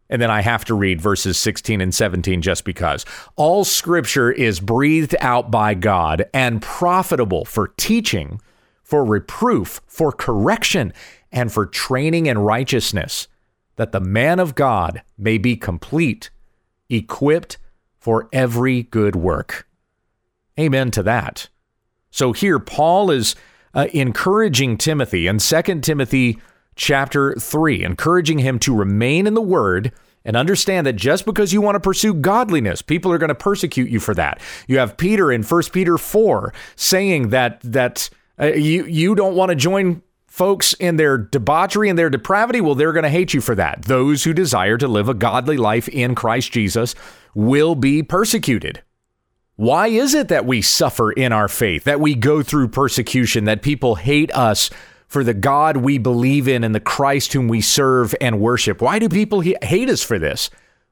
And 0.09 0.21
then 0.21 0.29
I 0.29 0.41
have 0.41 0.65
to 0.65 0.75
read 0.75 1.01
verses 1.01 1.37
16 1.37 1.81
and 1.81 1.93
17 1.93 2.41
just 2.41 2.63
because. 2.63 3.05
All 3.35 3.63
scripture 3.63 4.31
is 4.31 4.59
breathed 4.59 5.15
out 5.19 5.49
by 5.49 5.73
God 5.73 6.25
and 6.33 6.61
profitable 6.61 7.45
for 7.45 7.69
teaching, 7.69 8.39
for 8.83 9.03
reproof, 9.03 9.81
for 9.87 10.11
correction, 10.11 10.93
and 11.31 11.51
for 11.51 11.65
training 11.65 12.27
in 12.27 12.37
righteousness, 12.37 13.27
that 13.77 13.91
the 13.91 13.99
man 13.99 14.39
of 14.39 14.55
God 14.55 15.01
may 15.17 15.37
be 15.37 15.57
complete, 15.57 16.29
equipped 16.89 17.57
for 17.97 18.29
every 18.31 18.83
good 18.83 19.15
work. 19.15 19.67
Amen 20.59 20.91
to 20.91 21.03
that. 21.03 21.49
So 22.11 22.31
here, 22.31 22.59
Paul 22.59 23.11
is 23.11 23.35
uh, 23.73 23.87
encouraging 23.91 24.77
Timothy 24.77 25.27
in 25.27 25.39
2 25.39 25.61
Timothy 25.81 26.39
chapter 26.75 27.35
3, 27.35 27.83
encouraging 27.83 28.39
him 28.39 28.59
to 28.59 28.75
remain 28.75 29.27
in 29.27 29.33
the 29.33 29.41
word 29.41 29.91
and 30.25 30.35
understand 30.35 30.87
that 30.87 30.93
just 30.93 31.25
because 31.25 31.53
you 31.53 31.61
want 31.61 31.75
to 31.75 31.79
pursue 31.79 32.13
godliness, 32.13 32.81
people 32.81 33.11
are 33.11 33.17
going 33.17 33.29
to 33.29 33.35
persecute 33.35 33.89
you 33.89 33.99
for 33.99 34.13
that. 34.15 34.41
You 34.67 34.79
have 34.79 34.97
Peter 34.97 35.31
in 35.31 35.43
1 35.43 35.63
Peter 35.71 35.97
4 35.97 36.53
saying 36.75 37.29
that 37.29 37.61
that 37.61 38.09
uh, 38.39 38.47
you 38.47 38.85
you 38.85 39.15
don't 39.15 39.35
want 39.35 39.49
to 39.49 39.55
join 39.55 40.01
folks 40.35 40.73
in 40.73 40.97
their 40.97 41.17
debauchery 41.17 41.87
and 41.87 41.97
their 41.97 42.09
depravity, 42.09 42.59
well, 42.59 42.75
they're 42.75 42.91
going 42.91 43.03
to 43.03 43.09
hate 43.09 43.33
you 43.33 43.39
for 43.39 43.55
that. 43.55 43.83
Those 43.83 44.25
who 44.25 44.33
desire 44.33 44.77
to 44.77 44.87
live 44.87 45.07
a 45.07 45.13
godly 45.13 45.55
life 45.55 45.87
in 45.87 46.13
Christ 46.13 46.51
Jesus 46.51 46.93
will 47.33 47.73
be 47.73 48.03
persecuted. 48.03 48.83
Why 49.55 49.87
is 49.87 50.13
it 50.13 50.27
that 50.27 50.45
we 50.45 50.61
suffer 50.61 51.13
in 51.13 51.31
our 51.31 51.47
faith, 51.47 51.85
that 51.85 52.01
we 52.01 52.15
go 52.15 52.43
through 52.43 52.67
persecution, 52.67 53.45
that 53.45 53.61
people 53.61 53.95
hate 53.95 54.29
us 54.33 54.69
for 55.07 55.23
the 55.23 55.33
God 55.33 55.77
we 55.77 55.97
believe 55.97 56.47
in 56.47 56.63
and 56.63 56.73
the 56.73 56.79
Christ 56.79 57.33
whom 57.33 57.47
we 57.47 57.61
serve 57.61 58.15
and 58.19 58.39
worship? 58.39 58.81
Why 58.81 58.99
do 58.99 59.09
people 59.09 59.41
hate 59.41 59.89
us 59.89 60.03
for 60.03 60.19
this? 60.19 60.49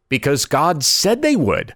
Because 0.10 0.46
God 0.46 0.84
said 0.84 1.22
they 1.22 1.36
would. 1.36 1.76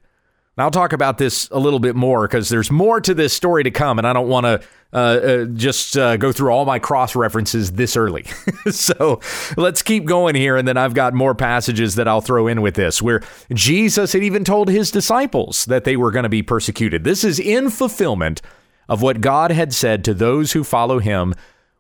And 0.58 0.64
I'll 0.64 0.72
talk 0.72 0.92
about 0.92 1.20
this 1.20 1.48
a 1.52 1.60
little 1.60 1.80
bit 1.80 1.96
more 1.96 2.28
because 2.28 2.50
there's 2.50 2.72
more 2.72 3.00
to 3.02 3.14
this 3.14 3.32
story 3.32 3.64
to 3.64 3.72
come, 3.72 4.00
and 4.00 4.08
I 4.08 4.14
don't 4.14 4.28
want 4.28 4.46
to 4.46 4.62
uh, 4.92 4.98
uh, 4.98 5.46
just 5.46 5.98
uh, 5.98 6.18
go 6.18 6.32
through 6.32 6.50
all 6.50 6.66
my 6.66 6.80
cross 6.80 7.16
references 7.16 7.74
this 7.74 7.96
early. 7.96 8.24
so 8.72 9.20
let's 9.58 9.84
keep 9.84 10.06
going 10.06 10.34
here. 10.34 10.56
And 10.56 10.68
then 10.68 10.78
I've 10.78 10.94
got 10.94 11.14
more 11.14 11.36
passages 11.36 11.96
that 11.96 12.08
I'll 12.08 12.22
throw 12.22 12.48
in 12.48 12.62
with 12.62 12.76
this 12.76 13.02
where 13.02 13.22
Jesus 13.54 14.14
had 14.14 14.24
even 14.24 14.44
told 14.44 14.70
his 14.70 14.90
disciples 14.90 15.66
that 15.66 15.84
they 15.84 15.98
were 15.98 16.10
going 16.10 16.24
to 16.24 16.30
be 16.30 16.42
persecuted. 16.42 17.04
This 17.04 17.24
is 17.24 17.40
in 17.40 17.70
fulfillment 17.70 18.42
of 18.90 19.02
what 19.02 19.22
God 19.22 19.52
had 19.52 19.74
said 19.74 20.06
to 20.06 20.14
those 20.14 20.54
who 20.54 20.64
follow 20.64 21.00
him. 21.00 21.36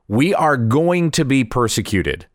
We 0.07 0.33
are 0.33 0.57
going 0.57 1.11
to 1.11 1.25
be 1.25 1.43
persecuted. 1.43 2.27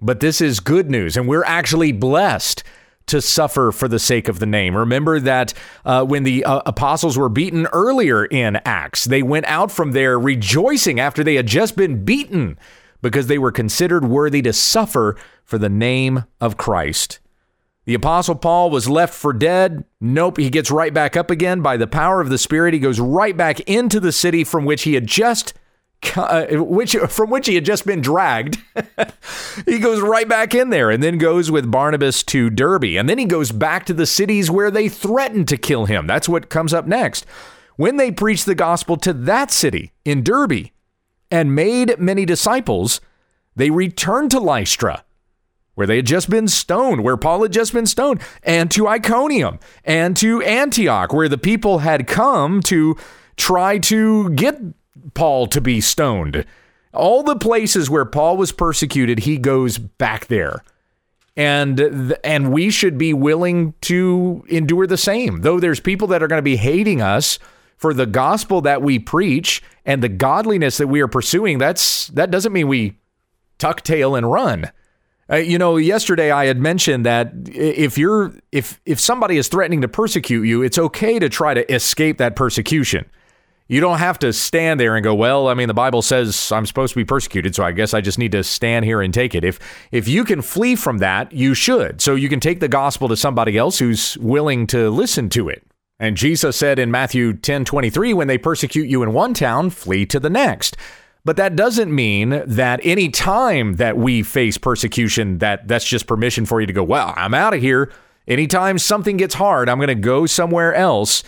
But 0.00 0.20
this 0.20 0.40
is 0.40 0.60
good 0.60 0.90
news, 0.90 1.16
and 1.16 1.26
we're 1.26 1.44
actually 1.44 1.92
blessed 1.92 2.62
to 3.06 3.22
suffer 3.22 3.72
for 3.72 3.88
the 3.88 3.98
sake 3.98 4.28
of 4.28 4.40
the 4.40 4.46
name. 4.46 4.76
Remember 4.76 5.20
that 5.20 5.54
uh, 5.84 6.04
when 6.04 6.24
the 6.24 6.44
uh, 6.44 6.60
apostles 6.66 7.16
were 7.16 7.28
beaten 7.28 7.66
earlier 7.72 8.24
in 8.24 8.56
Acts, 8.64 9.04
they 9.04 9.22
went 9.22 9.46
out 9.46 9.70
from 9.70 9.92
there 9.92 10.18
rejoicing 10.18 11.00
after 11.00 11.22
they 11.22 11.36
had 11.36 11.46
just 11.46 11.76
been 11.76 12.04
beaten 12.04 12.58
because 13.00 13.28
they 13.28 13.38
were 13.38 13.52
considered 13.52 14.04
worthy 14.04 14.42
to 14.42 14.52
suffer 14.52 15.16
for 15.44 15.58
the 15.58 15.68
name 15.68 16.24
of 16.40 16.56
Christ. 16.56 17.20
The 17.84 17.94
apostle 17.94 18.34
Paul 18.34 18.70
was 18.70 18.88
left 18.88 19.14
for 19.14 19.32
dead. 19.32 19.84
Nope, 20.00 20.38
he 20.38 20.50
gets 20.50 20.72
right 20.72 20.92
back 20.92 21.16
up 21.16 21.30
again 21.30 21.62
by 21.62 21.76
the 21.76 21.86
power 21.86 22.20
of 22.20 22.30
the 22.30 22.38
Spirit. 22.38 22.74
He 22.74 22.80
goes 22.80 22.98
right 22.98 23.36
back 23.36 23.60
into 23.60 24.00
the 24.00 24.10
city 24.10 24.42
from 24.42 24.64
which 24.64 24.82
he 24.82 24.94
had 24.94 25.06
just 25.06 25.54
uh, 26.16 26.46
which 26.52 26.94
from 27.08 27.30
which 27.30 27.46
he 27.46 27.54
had 27.54 27.64
just 27.64 27.86
been 27.86 28.00
dragged. 28.00 28.58
he 29.66 29.78
goes 29.78 30.00
right 30.00 30.28
back 30.28 30.54
in 30.54 30.70
there 30.70 30.90
and 30.90 31.02
then 31.02 31.18
goes 31.18 31.50
with 31.50 31.70
Barnabas 31.70 32.22
to 32.24 32.50
Derbe 32.50 32.96
And 32.96 33.08
then 33.08 33.18
he 33.18 33.24
goes 33.24 33.52
back 33.52 33.86
to 33.86 33.94
the 33.94 34.06
cities 34.06 34.50
where 34.50 34.70
they 34.70 34.88
threatened 34.88 35.48
to 35.48 35.56
kill 35.56 35.86
him. 35.86 36.06
That's 36.06 36.28
what 36.28 36.48
comes 36.48 36.74
up 36.74 36.86
next. 36.86 37.24
When 37.76 37.96
they 37.96 38.10
preached 38.10 38.46
the 38.46 38.54
gospel 38.54 38.96
to 38.98 39.12
that 39.12 39.50
city 39.50 39.92
in 40.04 40.22
Derbe 40.22 40.70
and 41.30 41.54
made 41.54 41.98
many 41.98 42.24
disciples, 42.24 43.00
they 43.54 43.70
returned 43.70 44.30
to 44.32 44.40
Lystra, 44.40 45.04
where 45.74 45.86
they 45.86 45.96
had 45.96 46.06
just 46.06 46.30
been 46.30 46.48
stoned, 46.48 47.04
where 47.04 47.16
Paul 47.16 47.42
had 47.42 47.52
just 47.52 47.72
been 47.72 47.86
stoned, 47.86 48.20
and 48.42 48.70
to 48.70 48.88
Iconium 48.88 49.58
and 49.84 50.16
to 50.16 50.42
Antioch, 50.42 51.12
where 51.12 51.28
the 51.28 51.38
people 51.38 51.78
had 51.78 52.06
come 52.06 52.62
to 52.62 52.96
try 53.36 53.78
to 53.78 54.30
get 54.30 54.58
Paul 55.14 55.46
to 55.48 55.60
be 55.60 55.80
stoned. 55.80 56.44
All 56.92 57.22
the 57.22 57.36
places 57.36 57.90
where 57.90 58.04
Paul 58.04 58.36
was 58.36 58.52
persecuted, 58.52 59.20
he 59.20 59.38
goes 59.38 59.78
back 59.78 60.26
there. 60.26 60.62
And 61.36 62.16
and 62.24 62.50
we 62.50 62.70
should 62.70 62.96
be 62.96 63.12
willing 63.12 63.74
to 63.82 64.44
endure 64.48 64.86
the 64.86 64.96
same. 64.96 65.42
Though 65.42 65.60
there's 65.60 65.80
people 65.80 66.08
that 66.08 66.22
are 66.22 66.28
going 66.28 66.38
to 66.38 66.42
be 66.42 66.56
hating 66.56 67.02
us 67.02 67.38
for 67.76 67.92
the 67.92 68.06
gospel 68.06 68.62
that 68.62 68.80
we 68.80 68.98
preach 68.98 69.62
and 69.84 70.02
the 70.02 70.08
godliness 70.08 70.78
that 70.78 70.86
we 70.86 71.02
are 71.02 71.08
pursuing, 71.08 71.58
that's 71.58 72.06
that 72.08 72.30
doesn't 72.30 72.54
mean 72.54 72.68
we 72.68 72.96
tuck 73.58 73.82
tail 73.82 74.14
and 74.14 74.30
run. 74.30 74.70
Uh, 75.30 75.36
you 75.36 75.58
know, 75.58 75.76
yesterday 75.76 76.30
I 76.30 76.46
had 76.46 76.58
mentioned 76.58 77.04
that 77.04 77.32
if 77.46 77.98
you're 77.98 78.32
if 78.52 78.80
if 78.86 79.00
somebody 79.00 79.36
is 79.36 79.48
threatening 79.48 79.80
to 79.82 79.88
persecute 79.88 80.44
you, 80.44 80.62
it's 80.62 80.78
okay 80.78 81.18
to 81.18 81.28
try 81.28 81.52
to 81.52 81.70
escape 81.72 82.18
that 82.18 82.36
persecution. 82.36 83.06
You 83.68 83.80
don't 83.80 83.98
have 83.98 84.18
to 84.20 84.32
stand 84.32 84.78
there 84.78 84.94
and 84.94 85.02
go, 85.02 85.14
well, 85.14 85.48
I 85.48 85.54
mean, 85.54 85.66
the 85.66 85.74
Bible 85.74 86.00
says 86.00 86.52
I'm 86.52 86.66
supposed 86.66 86.92
to 86.92 87.00
be 87.00 87.04
persecuted, 87.04 87.54
so 87.54 87.64
I 87.64 87.72
guess 87.72 87.94
I 87.94 88.00
just 88.00 88.18
need 88.18 88.32
to 88.32 88.44
stand 88.44 88.84
here 88.84 89.00
and 89.00 89.12
take 89.12 89.34
it. 89.34 89.44
If 89.44 89.58
if 89.90 90.06
you 90.06 90.24
can 90.24 90.40
flee 90.40 90.76
from 90.76 90.98
that, 90.98 91.32
you 91.32 91.52
should. 91.52 92.00
So 92.00 92.14
you 92.14 92.28
can 92.28 92.38
take 92.38 92.60
the 92.60 92.68
gospel 92.68 93.08
to 93.08 93.16
somebody 93.16 93.58
else 93.58 93.78
who's 93.78 94.16
willing 94.18 94.68
to 94.68 94.88
listen 94.90 95.28
to 95.30 95.48
it. 95.48 95.66
And 95.98 96.16
Jesus 96.16 96.56
said 96.56 96.78
in 96.78 96.90
Matthew 96.90 97.32
10 97.32 97.64
23, 97.64 98.14
when 98.14 98.28
they 98.28 98.38
persecute 98.38 98.88
you 98.88 99.02
in 99.02 99.12
one 99.12 99.34
town, 99.34 99.70
flee 99.70 100.06
to 100.06 100.20
the 100.20 100.30
next. 100.30 100.76
But 101.24 101.36
that 101.38 101.56
doesn't 101.56 101.92
mean 101.92 102.44
that 102.46 102.78
any 102.84 103.08
time 103.08 103.74
that 103.74 103.96
we 103.96 104.22
face 104.22 104.58
persecution, 104.58 105.38
that 105.38 105.66
that's 105.66 105.84
just 105.84 106.06
permission 106.06 106.46
for 106.46 106.60
you 106.60 106.68
to 106.68 106.72
go, 106.72 106.84
well, 106.84 107.12
I'm 107.16 107.34
out 107.34 107.52
of 107.52 107.60
here. 107.60 107.90
Anytime 108.28 108.78
something 108.78 109.16
gets 109.16 109.34
hard, 109.34 109.68
I'm 109.68 109.78
going 109.78 109.88
to 109.88 109.96
go 109.96 110.26
somewhere 110.26 110.72
else. 110.72 111.24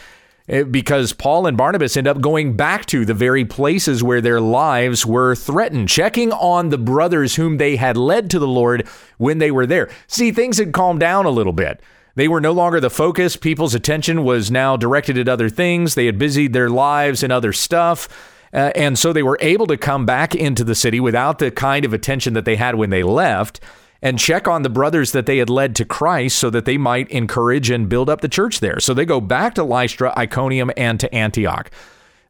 Eh, 0.49 0.63
because 0.63 1.13
Paul 1.13 1.47
and 1.47 1.57
Barnabas 1.57 1.97
end 1.97 2.09
up 2.09 2.21
going 2.21 2.57
back 2.57 2.87
to 2.87 3.05
the 3.05 3.15
very 3.15 3.45
places 3.45 4.03
where 4.03 4.21
their 4.21 4.41
lives 4.41 5.05
were 5.05 5.35
threatened, 5.35 5.89
checking 5.89 6.33
on 6.33 6.71
the 6.71 6.79
brothers 6.79 7.37
whom 7.37 7.59
they 7.59 7.77
had 7.77 7.97
led 7.97 8.31
to 8.31 8.39
the 8.39 8.49
Lord 8.49 8.87
when 9.19 9.39
they 9.39 9.51
were 9.51 9.67
there. 9.67 9.91
See, 10.07 10.33
things 10.33 10.59
had 10.59 10.73
calmed 10.73 11.01
down 11.01 11.27
a 11.27 11.31
little 11.31 11.53
bit. 11.53 11.81
They 12.15 12.29
were 12.29 12.41
no 12.41 12.53
longer 12.53 12.81
the 12.81 12.91
focus. 12.91 13.37
People's 13.37 13.75
attention 13.75 14.25
was 14.25 14.51
now 14.51 14.77
directed 14.77 15.19
at 15.19 15.29
other 15.29 15.49
things. 15.49 15.95
They 15.95 16.07
had 16.07 16.19
busied 16.19 16.53
their 16.53 16.71
lives 16.71 17.23
in 17.23 17.31
other 17.31 17.53
stuff. 17.53 18.09
Uh, 18.53 18.73
and 18.75 18.99
so 18.99 19.13
they 19.13 19.23
were 19.23 19.39
able 19.41 19.67
to 19.67 19.77
come 19.77 20.07
back 20.07 20.35
into 20.35 20.65
the 20.65 20.75
city 20.75 20.99
without 20.99 21.39
the 21.39 21.51
kind 21.51 21.85
of 21.85 21.93
attention 21.93 22.33
that 22.33 22.47
they 22.47 22.57
had 22.57 22.75
when 22.75 22.91
they 22.91 23.03
left 23.03 23.61
and 24.01 24.19
check 24.19 24.47
on 24.47 24.63
the 24.63 24.71
brothers 24.71 25.13
that 25.13 25.27
they 25.27 25.39
had 25.39 25.51
led 25.51 25.75
to 25.77 25.85
Christ 25.85 26.39
so 26.39 26.51
that 26.51 26.65
they 26.65 26.79
might 26.79 27.11
encourage 27.11 27.71
and 27.71 27.89
build 27.89 28.09
up 28.09 28.21
the 28.21 28.29
church 28.29 28.61
there. 28.61 28.81
So 28.81 28.95
they 28.95 29.05
go 29.05 29.21
back 29.21 29.55
to 29.55 29.65
Lystra, 29.65 30.13
Iconium, 30.17 30.71
and 30.77 31.01
to 31.01 31.13
Antioch. 31.15 31.71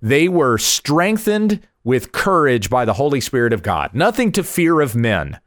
They 0.00 0.28
were 0.28 0.58
strengthened 0.58 1.60
with 1.84 2.12
courage 2.12 2.70
by 2.70 2.84
the 2.84 2.94
Holy 2.94 3.20
Spirit 3.20 3.52
of 3.52 3.62
God. 3.62 3.94
Nothing 3.94 4.32
to 4.32 4.42
fear 4.42 4.80
of 4.80 4.94
men. 4.94 5.40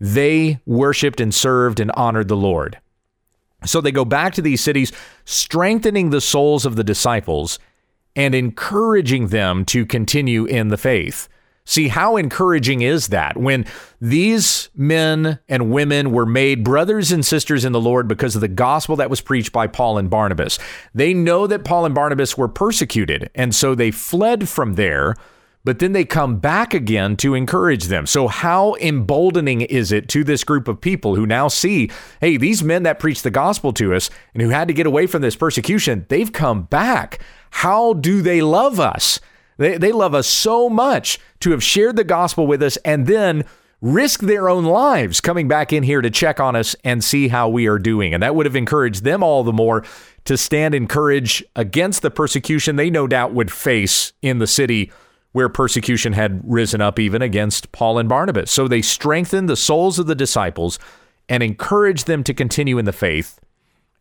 They 0.00 0.60
worshiped 0.66 1.20
and 1.20 1.32
served 1.32 1.80
and 1.80 1.90
honored 1.92 2.28
the 2.28 2.36
Lord. 2.36 2.78
So 3.64 3.80
they 3.80 3.92
go 3.92 4.04
back 4.04 4.34
to 4.34 4.42
these 4.42 4.60
cities, 4.60 4.92
strengthening 5.24 6.10
the 6.10 6.20
souls 6.20 6.66
of 6.66 6.76
the 6.76 6.84
disciples 6.84 7.58
and 8.16 8.34
encouraging 8.34 9.28
them 9.28 9.64
to 9.66 9.86
continue 9.86 10.44
in 10.44 10.68
the 10.68 10.76
faith. 10.76 11.28
See, 11.66 11.88
how 11.88 12.18
encouraging 12.18 12.82
is 12.82 13.08
that 13.08 13.38
when 13.38 13.64
these 13.98 14.68
men 14.74 15.38
and 15.48 15.70
women 15.70 16.12
were 16.12 16.26
made 16.26 16.62
brothers 16.62 17.10
and 17.10 17.24
sisters 17.24 17.64
in 17.64 17.72
the 17.72 17.80
Lord 17.80 18.06
because 18.06 18.34
of 18.34 18.42
the 18.42 18.48
gospel 18.48 18.96
that 18.96 19.08
was 19.08 19.22
preached 19.22 19.50
by 19.50 19.66
Paul 19.66 19.96
and 19.96 20.10
Barnabas? 20.10 20.58
They 20.94 21.14
know 21.14 21.46
that 21.46 21.64
Paul 21.64 21.86
and 21.86 21.94
Barnabas 21.94 22.36
were 22.36 22.48
persecuted, 22.48 23.30
and 23.34 23.54
so 23.54 23.74
they 23.74 23.90
fled 23.90 24.46
from 24.46 24.74
there, 24.74 25.14
but 25.64 25.78
then 25.78 25.92
they 25.92 26.04
come 26.04 26.38
back 26.38 26.74
again 26.74 27.16
to 27.16 27.34
encourage 27.34 27.84
them. 27.84 28.06
So, 28.06 28.28
how 28.28 28.74
emboldening 28.74 29.62
is 29.62 29.90
it 29.90 30.06
to 30.10 30.22
this 30.22 30.44
group 30.44 30.68
of 30.68 30.82
people 30.82 31.16
who 31.16 31.24
now 31.24 31.48
see, 31.48 31.90
hey, 32.20 32.36
these 32.36 32.62
men 32.62 32.82
that 32.82 32.98
preached 32.98 33.22
the 33.22 33.30
gospel 33.30 33.72
to 33.72 33.94
us 33.94 34.10
and 34.34 34.42
who 34.42 34.50
had 34.50 34.68
to 34.68 34.74
get 34.74 34.86
away 34.86 35.06
from 35.06 35.22
this 35.22 35.34
persecution, 35.34 36.04
they've 36.10 36.30
come 36.30 36.64
back. 36.64 37.20
How 37.50 37.94
do 37.94 38.20
they 38.20 38.42
love 38.42 38.78
us? 38.78 39.18
They, 39.56 39.78
they 39.78 39.92
love 39.92 40.14
us 40.14 40.26
so 40.26 40.68
much 40.68 41.18
to 41.40 41.50
have 41.50 41.62
shared 41.62 41.96
the 41.96 42.04
gospel 42.04 42.46
with 42.46 42.62
us 42.62 42.76
and 42.78 43.06
then 43.06 43.44
risk 43.80 44.20
their 44.20 44.48
own 44.48 44.64
lives 44.64 45.20
coming 45.20 45.46
back 45.46 45.72
in 45.72 45.82
here 45.82 46.00
to 46.00 46.10
check 46.10 46.40
on 46.40 46.56
us 46.56 46.74
and 46.84 47.04
see 47.04 47.28
how 47.28 47.48
we 47.48 47.66
are 47.66 47.78
doing. 47.78 48.14
And 48.14 48.22
that 48.22 48.34
would 48.34 48.46
have 48.46 48.56
encouraged 48.56 49.04
them 49.04 49.22
all 49.22 49.44
the 49.44 49.52
more 49.52 49.84
to 50.24 50.36
stand 50.38 50.74
in 50.74 50.86
courage 50.86 51.44
against 51.54 52.00
the 52.00 52.10
persecution 52.10 52.76
they 52.76 52.88
no 52.88 53.06
doubt 53.06 53.34
would 53.34 53.52
face 53.52 54.12
in 54.22 54.38
the 54.38 54.46
city 54.46 54.90
where 55.32 55.48
persecution 55.48 56.12
had 56.12 56.40
risen 56.44 56.80
up 56.80 56.98
even 56.98 57.20
against 57.20 57.72
Paul 57.72 57.98
and 57.98 58.08
Barnabas. 58.08 58.50
So 58.50 58.68
they 58.68 58.80
strengthened 58.80 59.48
the 59.48 59.56
souls 59.56 59.98
of 59.98 60.06
the 60.06 60.14
disciples 60.14 60.78
and 61.28 61.42
encouraged 61.42 62.06
them 62.06 62.22
to 62.24 62.32
continue 62.32 62.78
in 62.78 62.84
the 62.84 62.92
faith. 62.92 63.40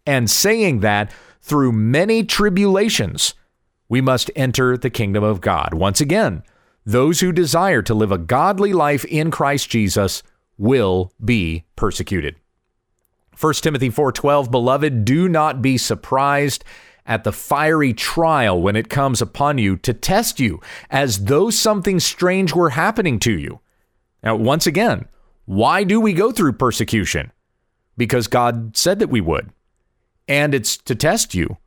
And 0.06 0.30
saying 0.30 0.82
that 0.82 1.12
through 1.42 1.72
many 1.72 2.24
tribulations, 2.24 3.34
we 3.94 4.02
must 4.02 4.32
enter 4.36 4.76
the 4.76 4.90
kingdom 4.90 5.24
of 5.24 5.40
God. 5.40 5.76
Once 5.76 6.02
again, 6.02 6.42
those 6.84 7.20
who 7.20 7.32
desire 7.32 7.84
to 7.84 7.94
live 7.94 8.12
a 8.12 8.18
godly 8.18 8.74
life 8.74 9.06
in 9.06 9.30
Christ 9.30 9.70
Jesus 9.70 10.24
will 10.58 11.14
be 11.24 11.66
persecuted. 11.76 12.36
1 13.40 13.62
Timothy 13.62 13.92
4:12 13.92 14.50
Beloved, 14.50 15.06
do 15.06 15.30
not 15.30 15.62
be 15.62 15.78
surprised 15.78 16.64
at 17.06 17.24
the 17.24 17.32
fiery 17.32 17.94
trial 17.94 18.60
when 18.60 18.76
it 18.76 18.90
comes 18.90 19.22
upon 19.22 19.60
you 19.60 19.78
to 19.78 19.94
test 19.94 20.40
you 20.40 20.60
as 20.90 21.26
though 21.26 21.52
something 21.52 22.00
strange 22.00 22.52
were 22.52 22.72
happening 22.72 23.20
to 23.20 23.38
you. 23.38 23.60
Now, 24.24 24.36
once 24.38 24.66
again, 24.66 25.06
why 25.46 25.84
do 25.84 26.02
we 26.02 26.14
go 26.14 26.32
through 26.32 26.54
persecution? 26.54 27.32
Because 27.96 28.26
God 28.26 28.76
said 28.76 28.98
that 28.98 29.12
we 29.12 29.22
would. 29.22 29.52
And 30.28 30.56
it's 30.56 30.78
to 30.78 30.96
test 30.96 31.36
you 31.36 31.58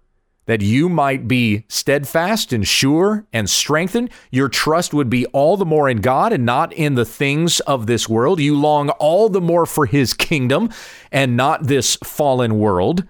that 0.46 0.62
you 0.62 0.88
might 0.88 1.28
be 1.28 1.64
steadfast 1.68 2.52
and 2.52 2.66
sure 2.66 3.26
and 3.32 3.50
strengthened. 3.50 4.10
Your 4.30 4.48
trust 4.48 4.94
would 4.94 5.10
be 5.10 5.26
all 5.26 5.56
the 5.56 5.66
more 5.66 5.88
in 5.88 6.00
God 6.00 6.32
and 6.32 6.46
not 6.46 6.72
in 6.72 6.94
the 6.94 7.04
things 7.04 7.60
of 7.60 7.86
this 7.86 8.08
world. 8.08 8.40
You 8.40 8.56
long 8.56 8.90
all 8.90 9.28
the 9.28 9.40
more 9.40 9.66
for 9.66 9.86
his 9.86 10.14
kingdom 10.14 10.70
and 11.12 11.36
not 11.36 11.64
this 11.64 11.96
fallen 11.96 12.58
world. 12.58 13.04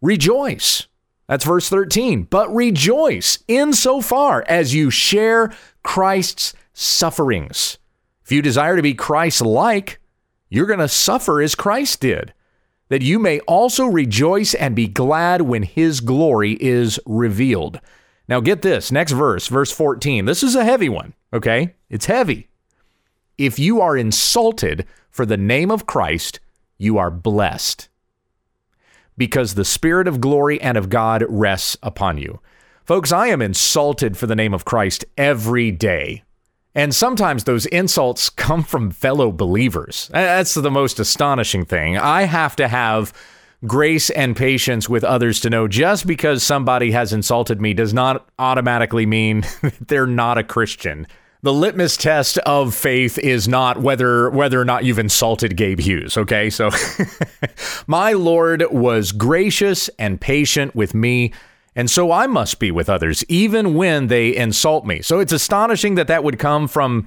Rejoice. 0.00 0.88
That's 1.28 1.44
verse 1.44 1.68
13. 1.68 2.24
But 2.24 2.52
rejoice 2.54 3.38
insofar 3.46 4.44
as 4.48 4.74
you 4.74 4.90
share 4.90 5.52
Christ's 5.84 6.54
sufferings. 6.74 7.78
If 8.24 8.32
you 8.32 8.42
desire 8.42 8.76
to 8.76 8.82
be 8.82 8.94
Christ 8.94 9.40
like, 9.40 10.00
you're 10.48 10.66
going 10.66 10.80
to 10.80 10.88
suffer 10.88 11.40
as 11.40 11.54
Christ 11.54 12.00
did 12.00 12.34
that 12.92 13.00
you 13.00 13.18
may 13.18 13.40
also 13.40 13.86
rejoice 13.86 14.52
and 14.52 14.76
be 14.76 14.86
glad 14.86 15.40
when 15.40 15.62
his 15.62 16.02
glory 16.02 16.58
is 16.60 17.00
revealed. 17.06 17.80
Now, 18.28 18.40
get 18.40 18.60
this 18.60 18.92
next 18.92 19.12
verse, 19.12 19.48
verse 19.48 19.72
14. 19.72 20.26
This 20.26 20.42
is 20.42 20.54
a 20.54 20.62
heavy 20.62 20.90
one, 20.90 21.14
okay? 21.32 21.74
It's 21.88 22.04
heavy. 22.04 22.50
If 23.38 23.58
you 23.58 23.80
are 23.80 23.96
insulted 23.96 24.86
for 25.10 25.24
the 25.24 25.38
name 25.38 25.70
of 25.70 25.86
Christ, 25.86 26.38
you 26.76 26.98
are 26.98 27.10
blessed 27.10 27.88
because 29.16 29.54
the 29.54 29.64
Spirit 29.64 30.06
of 30.06 30.20
glory 30.20 30.60
and 30.60 30.76
of 30.76 30.90
God 30.90 31.24
rests 31.30 31.78
upon 31.82 32.18
you. 32.18 32.40
Folks, 32.84 33.10
I 33.10 33.28
am 33.28 33.40
insulted 33.40 34.18
for 34.18 34.26
the 34.26 34.36
name 34.36 34.52
of 34.52 34.66
Christ 34.66 35.06
every 35.16 35.70
day. 35.70 36.24
And 36.74 36.94
sometimes 36.94 37.44
those 37.44 37.66
insults 37.66 38.30
come 38.30 38.62
from 38.62 38.90
fellow 38.90 39.30
believers. 39.30 40.08
That's 40.12 40.54
the 40.54 40.70
most 40.70 40.98
astonishing 40.98 41.64
thing. 41.66 41.98
I 41.98 42.22
have 42.22 42.56
to 42.56 42.68
have 42.68 43.12
grace 43.66 44.10
and 44.10 44.36
patience 44.36 44.88
with 44.88 45.04
others 45.04 45.40
to 45.40 45.50
know 45.50 45.68
just 45.68 46.06
because 46.06 46.42
somebody 46.42 46.90
has 46.90 47.12
insulted 47.12 47.60
me 47.60 47.74
does 47.74 47.94
not 47.94 48.28
automatically 48.38 49.06
mean 49.06 49.44
they're 49.86 50.06
not 50.06 50.38
a 50.38 50.42
Christian. 50.42 51.06
The 51.42 51.52
litmus 51.52 51.96
test 51.96 52.38
of 52.38 52.74
faith 52.74 53.18
is 53.18 53.48
not 53.48 53.78
whether 53.78 54.30
whether 54.30 54.60
or 54.60 54.64
not 54.64 54.84
you've 54.84 55.00
insulted 55.00 55.56
Gabe 55.56 55.80
Hughes, 55.80 56.16
okay? 56.16 56.48
So 56.50 56.70
my 57.88 58.12
Lord 58.12 58.64
was 58.70 59.10
gracious 59.10 59.88
and 59.98 60.20
patient 60.20 60.74
with 60.76 60.94
me 60.94 61.32
and 61.74 61.90
so 61.90 62.12
I 62.12 62.26
must 62.26 62.58
be 62.58 62.70
with 62.70 62.88
others, 62.88 63.24
even 63.28 63.74
when 63.74 64.08
they 64.08 64.36
insult 64.36 64.84
me. 64.84 65.00
So 65.02 65.20
it's 65.20 65.32
astonishing 65.32 65.94
that 65.94 66.06
that 66.08 66.22
would 66.24 66.38
come 66.38 66.68
from 66.68 67.06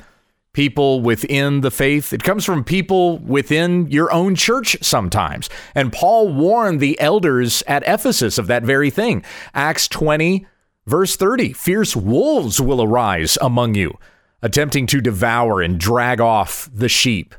people 0.53 1.01
within 1.01 1.61
the 1.61 1.69
faith. 1.69 2.13
It 2.13 2.23
comes 2.23 2.45
from 2.45 2.63
people 2.63 3.19
within 3.19 3.87
your 3.91 4.11
own 4.11 4.35
church 4.35 4.77
sometimes. 4.81 5.49
And 5.75 5.93
Paul 5.93 6.33
warned 6.33 6.79
the 6.79 6.99
elders 6.99 7.61
at 7.67 7.83
Ephesus 7.85 8.37
of 8.37 8.47
that 8.47 8.63
very 8.63 8.89
thing. 8.89 9.23
Acts 9.53 9.87
20, 9.89 10.47
verse 10.87 11.15
30 11.15 11.53
Fierce 11.53 11.95
wolves 11.95 12.59
will 12.59 12.81
arise 12.81 13.37
among 13.41 13.75
you, 13.75 13.99
attempting 14.41 14.87
to 14.87 15.01
devour 15.01 15.61
and 15.61 15.79
drag 15.79 16.19
off 16.19 16.69
the 16.73 16.89
sheep. 16.89 17.35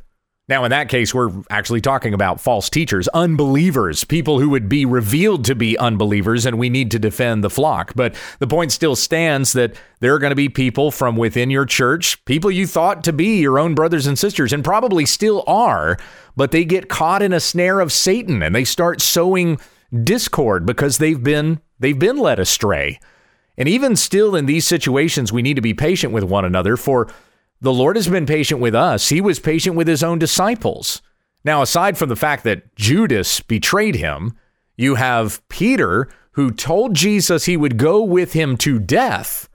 Now, 0.48 0.62
in 0.62 0.70
that 0.70 0.88
case, 0.88 1.12
we're 1.12 1.32
actually 1.50 1.80
talking 1.80 2.14
about 2.14 2.40
false 2.40 2.70
teachers, 2.70 3.08
unbelievers, 3.08 4.04
people 4.04 4.38
who 4.38 4.48
would 4.50 4.68
be 4.68 4.84
revealed 4.84 5.44
to 5.46 5.56
be 5.56 5.76
unbelievers, 5.76 6.46
and 6.46 6.56
we 6.56 6.70
need 6.70 6.92
to 6.92 7.00
defend 7.00 7.42
the 7.42 7.50
flock. 7.50 7.94
But 7.96 8.14
the 8.38 8.46
point 8.46 8.70
still 8.70 8.94
stands 8.94 9.54
that 9.54 9.74
there 9.98 10.14
are 10.14 10.20
going 10.20 10.30
to 10.30 10.36
be 10.36 10.48
people 10.48 10.92
from 10.92 11.16
within 11.16 11.50
your 11.50 11.66
church, 11.66 12.24
people 12.26 12.48
you 12.52 12.64
thought 12.64 13.02
to 13.04 13.12
be 13.12 13.40
your 13.40 13.58
own 13.58 13.74
brothers 13.74 14.06
and 14.06 14.16
sisters, 14.16 14.52
and 14.52 14.62
probably 14.62 15.04
still 15.04 15.42
are, 15.48 15.98
but 16.36 16.52
they 16.52 16.64
get 16.64 16.88
caught 16.88 17.22
in 17.22 17.32
a 17.32 17.40
snare 17.40 17.80
of 17.80 17.92
Satan 17.92 18.40
and 18.40 18.54
they 18.54 18.64
start 18.64 19.00
sowing 19.00 19.58
discord 20.04 20.64
because 20.64 20.98
they've 20.98 21.24
been 21.24 21.60
they've 21.80 21.98
been 21.98 22.18
led 22.18 22.38
astray. 22.38 23.00
And 23.58 23.68
even 23.68 23.96
still 23.96 24.36
in 24.36 24.46
these 24.46 24.66
situations, 24.66 25.32
we 25.32 25.42
need 25.42 25.54
to 25.54 25.62
be 25.62 25.74
patient 25.74 26.12
with 26.12 26.24
one 26.24 26.44
another 26.44 26.76
for 26.76 27.08
the 27.60 27.72
Lord 27.72 27.96
has 27.96 28.08
been 28.08 28.26
patient 28.26 28.60
with 28.60 28.74
us. 28.74 29.08
He 29.08 29.20
was 29.20 29.38
patient 29.38 29.76
with 29.76 29.88
his 29.88 30.02
own 30.02 30.18
disciples. 30.18 31.02
Now, 31.44 31.62
aside 31.62 31.96
from 31.96 32.08
the 32.08 32.16
fact 32.16 32.44
that 32.44 32.74
Judas 32.76 33.40
betrayed 33.40 33.96
him, 33.96 34.36
you 34.76 34.96
have 34.96 35.46
Peter 35.48 36.08
who 36.32 36.50
told 36.50 36.94
Jesus 36.94 37.44
he 37.44 37.56
would 37.56 37.78
go 37.78 38.02
with 38.02 38.34
him 38.34 38.56
to 38.58 38.78
death 38.78 39.48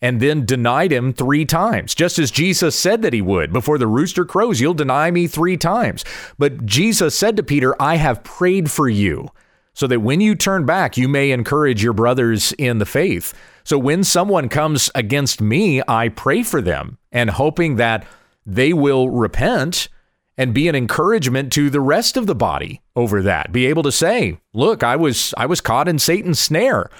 and 0.00 0.20
then 0.20 0.44
denied 0.44 0.92
him 0.92 1.12
three 1.12 1.44
times, 1.44 1.94
just 1.94 2.18
as 2.18 2.30
Jesus 2.30 2.76
said 2.76 3.02
that 3.02 3.12
he 3.12 3.22
would. 3.22 3.52
Before 3.52 3.78
the 3.78 3.86
rooster 3.86 4.24
crows, 4.24 4.60
you'll 4.60 4.74
deny 4.74 5.10
me 5.10 5.26
three 5.26 5.56
times. 5.56 6.04
But 6.38 6.66
Jesus 6.66 7.16
said 7.16 7.36
to 7.36 7.42
Peter, 7.42 7.80
I 7.80 7.96
have 7.96 8.24
prayed 8.24 8.70
for 8.70 8.88
you 8.88 9.28
so 9.74 9.86
that 9.86 10.00
when 10.00 10.20
you 10.20 10.34
turn 10.34 10.66
back, 10.66 10.96
you 10.96 11.08
may 11.08 11.30
encourage 11.30 11.82
your 11.82 11.92
brothers 11.92 12.52
in 12.52 12.78
the 12.78 12.86
faith. 12.86 13.32
So 13.64 13.78
when 13.78 14.04
someone 14.04 14.48
comes 14.48 14.90
against 14.94 15.40
me, 15.40 15.82
I 15.86 16.08
pray 16.08 16.42
for 16.42 16.60
them 16.60 16.98
and 17.10 17.30
hoping 17.30 17.76
that 17.76 18.06
they 18.44 18.72
will 18.72 19.10
repent 19.10 19.88
and 20.36 20.54
be 20.54 20.68
an 20.68 20.74
encouragement 20.74 21.52
to 21.52 21.70
the 21.70 21.80
rest 21.80 22.16
of 22.16 22.26
the 22.26 22.34
body 22.34 22.80
over 22.96 23.22
that. 23.22 23.52
Be 23.52 23.66
able 23.66 23.82
to 23.82 23.92
say, 23.92 24.38
"Look, 24.52 24.82
I 24.82 24.96
was 24.96 25.34
I 25.36 25.46
was 25.46 25.60
caught 25.60 25.88
in 25.88 25.98
Satan's 25.98 26.38
snare." 26.38 26.90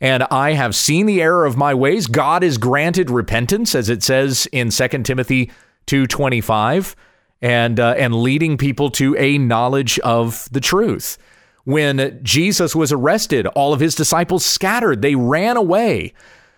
And 0.00 0.22
I 0.30 0.52
have 0.52 0.74
seen 0.74 1.06
the 1.06 1.20
error 1.20 1.44
of 1.44 1.56
my 1.56 1.74
ways. 1.74 2.06
God 2.06 2.42
has 2.42 2.56
granted 2.56 3.10
repentance, 3.10 3.74
as 3.74 3.88
it 3.88 4.02
says 4.02 4.46
in 4.52 4.70
2 4.70 5.04
Timothy 5.04 5.50
2.25, 5.86 6.94
and, 7.42 7.80
uh, 7.80 7.94
and 7.98 8.14
leading 8.14 8.56
people 8.56 8.90
to 8.90 9.16
a 9.16 9.38
knowledge 9.38 9.98
of 10.00 10.48
the 10.52 10.60
truth. 10.60 11.18
When 11.68 12.18
Jesus 12.22 12.74
was 12.74 12.92
arrested, 12.92 13.46
all 13.48 13.74
of 13.74 13.80
his 13.80 13.94
disciples 13.94 14.42
scattered, 14.42 15.02
they 15.02 15.14
ran 15.14 15.58
away. 15.58 16.14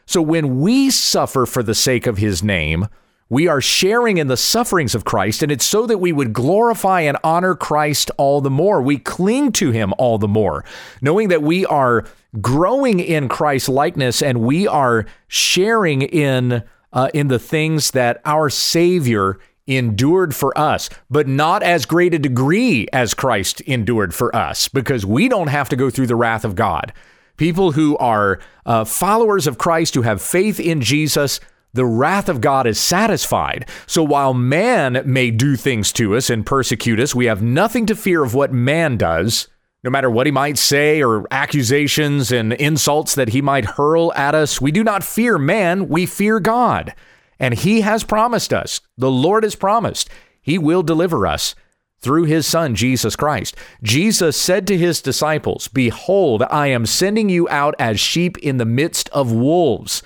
So 0.07 0.23
when 0.23 0.61
we 0.61 0.89
suffer 0.89 1.47
for 1.47 1.65
the 1.65 1.75
sake 1.75 2.07
of 2.07 2.19
his 2.19 2.45
name, 2.45 2.87
we 3.29 3.49
are 3.49 3.61
sharing 3.61 4.19
in 4.19 4.29
the 4.29 4.37
sufferings 4.37 4.95
of 4.95 5.05
Christ, 5.05 5.43
and 5.43 5.51
it's 5.51 5.65
so 5.65 5.85
that 5.87 5.99
we 5.99 6.13
would 6.13 6.33
glorify 6.33 7.01
and 7.01 7.19
honor 7.25 7.57
Christ 7.57 8.13
all 8.19 8.41
the 8.41 8.51
more. 8.51 8.81
We 8.81 8.99
cling 8.99 9.51
to 9.55 9.73
him 9.73 9.93
all 9.99 10.17
the 10.17 10.29
more, 10.29 10.65
knowing 11.03 11.27
that 11.31 11.43
we 11.43 11.67
are 11.67 12.07
growing 12.41 13.01
in 13.01 13.27
Christ's 13.27 13.69
likeness 13.69 14.23
and 14.23 14.43
we 14.43 14.69
are 14.69 15.07
sharing 15.27 16.03
in 16.03 16.63
uh, 16.93 17.09
in 17.13 17.27
the 17.27 17.41
things 17.41 17.91
that 17.93 18.21
our 18.25 18.49
Savior 18.49 19.41
endured 19.71 20.35
for 20.35 20.57
us, 20.59 20.91
but 21.09 21.29
not 21.29 21.63
as 21.63 21.87
great 21.87 22.13
a 22.15 22.19
degree 22.19 22.89
as 22.93 23.15
Christ 23.15 23.61
endured 23.63 24.15
for 24.15 24.35
us, 24.35 24.69
because 24.69 25.07
we 25.07 25.29
don't 25.29 25.49
have 25.49 25.69
to 25.69 25.77
go 25.77 25.91
through 25.91 26.09
the 26.09 26.17
wrath 26.17 26.45
of 26.45 26.55
God. 26.55 26.93
People 27.37 27.73
who 27.73 27.97
are 27.99 28.39
uh, 28.67 28.85
followers 28.85 29.47
of 29.47 29.57
Christ, 29.57 29.95
who 29.95 30.03
have 30.03 30.21
faith 30.21 30.61
in 30.61 30.81
Jesus, 30.81 31.41
the 31.73 31.87
wrath 31.87 32.29
of 32.29 32.41
God 32.41 32.67
is 32.67 32.81
satisfied. 32.81 33.69
So 33.87 34.03
while 34.03 34.35
man 34.35 35.03
may 35.07 35.31
do 35.31 35.57
things 35.57 35.93
to 35.93 36.17
us 36.17 36.29
and 36.29 36.45
persecute 36.45 36.99
us, 36.99 37.15
we 37.15 37.27
have 37.27 37.43
nothing 37.43 37.87
to 37.87 37.95
fear 37.95 38.25
of 38.25 38.35
what 38.35 38.53
man 38.53 38.97
does, 38.97 39.49
no 39.85 39.91
matter 39.91 40.11
what 40.11 40.27
he 40.27 40.33
might 40.33 40.59
say 40.59 41.03
or 41.03 41.27
accusations 41.31 42.33
and 42.33 42.53
insults 42.55 43.15
that 43.15 43.31
he 43.31 43.41
might 43.41 43.65
hurl 43.65 44.13
at 44.15 44.35
us. 44.35 44.61
We 44.61 44.73
do 44.73 44.85
not 44.85 45.05
fear 45.05 45.39
man, 45.39 45.89
we 45.89 46.07
fear 46.07 46.41
God. 46.41 46.95
And 47.41 47.55
he 47.55 47.81
has 47.81 48.05
promised 48.05 48.53
us, 48.53 48.81
the 48.97 49.11
Lord 49.11 49.43
has 49.43 49.57
promised, 49.57 50.11
he 50.43 50.59
will 50.59 50.83
deliver 50.83 51.27
us 51.27 51.55
through 52.01 52.25
his 52.25 52.47
son, 52.47 52.75
Jesus 52.75 53.17
Christ. 53.17 53.57
Jesus 53.83 54.37
said 54.37 54.67
to 54.67 54.79
his 54.79 55.03
disciples, 55.03 55.67
Behold, 55.69 56.43
I 56.51 56.69
am 56.69 56.87
sending 56.87 57.29
you 57.29 57.49
out 57.49 57.75
as 57.79 57.99
sheep 57.99 58.39
in 58.39 58.59
the 58.59 58.65
midst 58.65 59.09
of 59.11 59.33
wolves. 59.33 60.03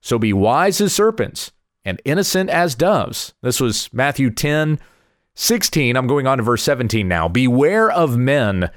So 0.00 0.18
be 0.18 0.32
wise 0.32 0.80
as 0.80 0.94
serpents 0.94 1.52
and 1.84 2.00
innocent 2.04 2.50
as 2.50 2.74
doves. 2.74 3.34
This 3.42 3.60
was 3.60 3.92
Matthew 3.92 4.30
10, 4.30 4.78
16. 5.34 5.96
I'm 5.96 6.06
going 6.06 6.26
on 6.26 6.38
to 6.38 6.44
verse 6.44 6.62
17 6.62 7.06
now. 7.06 7.28
Beware 7.28 7.90
of 7.90 8.16
men 8.16 8.70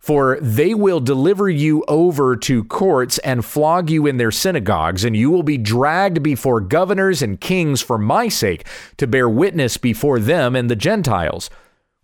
for 0.00 0.38
they 0.40 0.72
will 0.72 0.98
deliver 0.98 1.50
you 1.50 1.84
over 1.86 2.34
to 2.34 2.64
courts 2.64 3.18
and 3.18 3.44
flog 3.44 3.90
you 3.90 4.06
in 4.06 4.16
their 4.16 4.30
synagogues, 4.30 5.04
and 5.04 5.14
you 5.14 5.30
will 5.30 5.42
be 5.42 5.58
dragged 5.58 6.22
before 6.22 6.62
governors 6.62 7.20
and 7.20 7.38
kings 7.38 7.82
for 7.82 7.98
my 7.98 8.26
sake 8.26 8.66
to 8.96 9.06
bear 9.06 9.28
witness 9.28 9.76
before 9.76 10.18
them 10.18 10.56
and 10.56 10.70
the 10.70 10.74
Gentiles. 10.74 11.50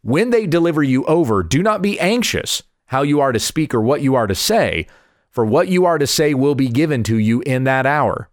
When 0.02 0.28
they 0.28 0.46
deliver 0.46 0.82
you 0.82 1.06
over, 1.06 1.42
do 1.42 1.62
not 1.62 1.80
be 1.80 1.98
anxious 1.98 2.62
how 2.88 3.00
you 3.00 3.18
are 3.20 3.32
to 3.32 3.40
speak 3.40 3.74
or 3.74 3.80
what 3.80 4.02
you 4.02 4.14
are 4.14 4.26
to 4.26 4.35
say, 4.35 4.87
for 5.30 5.46
what 5.46 5.68
you 5.68 5.87
are 5.87 5.98
to 5.98 6.06
say 6.06 6.35
will 6.35 6.54
be 6.54 6.68
given 6.68 7.02
to 7.04 7.16
you 7.16 7.40
in 7.46 7.64
that 7.64 7.87
hour. 7.87 8.28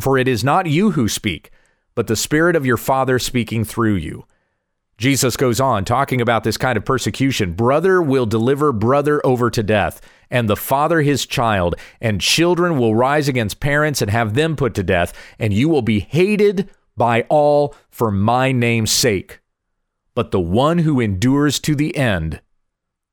For 0.00 0.16
it 0.16 0.26
is 0.26 0.42
not 0.42 0.66
you 0.66 0.92
who 0.92 1.08
speak, 1.08 1.50
but 1.94 2.06
the 2.06 2.16
Spirit 2.16 2.56
of 2.56 2.64
your 2.64 2.78
Father 2.78 3.18
speaking 3.18 3.64
through 3.64 3.96
you. 3.96 4.24
Jesus 4.98 5.36
goes 5.36 5.60
on 5.60 5.84
talking 5.84 6.20
about 6.20 6.42
this 6.42 6.56
kind 6.56 6.76
of 6.76 6.84
persecution. 6.84 7.52
Brother 7.52 8.02
will 8.02 8.26
deliver 8.26 8.72
brother 8.72 9.24
over 9.24 9.48
to 9.48 9.62
death, 9.62 10.00
and 10.28 10.48
the 10.48 10.56
father 10.56 11.02
his 11.02 11.24
child, 11.24 11.76
and 12.00 12.20
children 12.20 12.78
will 12.78 12.96
rise 12.96 13.28
against 13.28 13.60
parents 13.60 14.02
and 14.02 14.10
have 14.10 14.34
them 14.34 14.56
put 14.56 14.74
to 14.74 14.82
death, 14.82 15.12
and 15.38 15.54
you 15.54 15.68
will 15.68 15.82
be 15.82 16.00
hated 16.00 16.68
by 16.96 17.22
all 17.28 17.76
for 17.90 18.10
my 18.10 18.50
name's 18.50 18.90
sake. 18.90 19.40
But 20.14 20.32
the 20.32 20.40
one 20.40 20.78
who 20.78 20.98
endures 20.98 21.60
to 21.60 21.76
the 21.76 21.96
end 21.96 22.40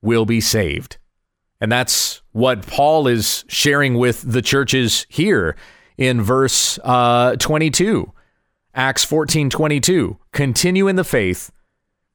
will 0.02 0.26
be 0.26 0.42
saved. 0.42 0.98
And 1.62 1.72
that's 1.72 2.22
what 2.32 2.66
Paul 2.66 3.08
is 3.08 3.46
sharing 3.48 3.94
with 3.94 4.24
the 4.30 4.42
churches 4.42 5.06
here 5.08 5.56
in 5.98 6.22
verse 6.22 6.80
uh, 6.84 7.36
22. 7.38 8.12
Acts 8.74 9.04
14 9.04 9.50
22. 9.50 10.18
Continue 10.34 10.88
in 10.88 10.96
the 10.96 11.04
faith, 11.04 11.52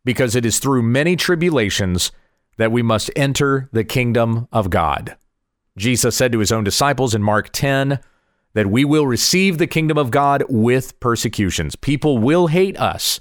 because 0.04 0.34
it 0.34 0.46
is 0.46 0.58
through 0.58 0.82
many 0.82 1.16
tribulations 1.16 2.12
that 2.56 2.72
we 2.72 2.82
must 2.82 3.10
enter 3.16 3.68
the 3.72 3.84
kingdom 3.84 4.48
of 4.52 4.70
God. 4.70 5.16
Jesus 5.76 6.16
said 6.16 6.32
to 6.32 6.38
his 6.38 6.52
own 6.52 6.64
disciples 6.64 7.14
in 7.14 7.22
Mark 7.22 7.50
10 7.52 8.00
that 8.52 8.66
we 8.66 8.84
will 8.84 9.06
receive 9.06 9.58
the 9.58 9.66
kingdom 9.66 9.96
of 9.96 10.10
God 10.10 10.44
with 10.48 10.98
persecutions. 11.00 11.76
People 11.76 12.18
will 12.18 12.48
hate 12.48 12.78
us, 12.78 13.20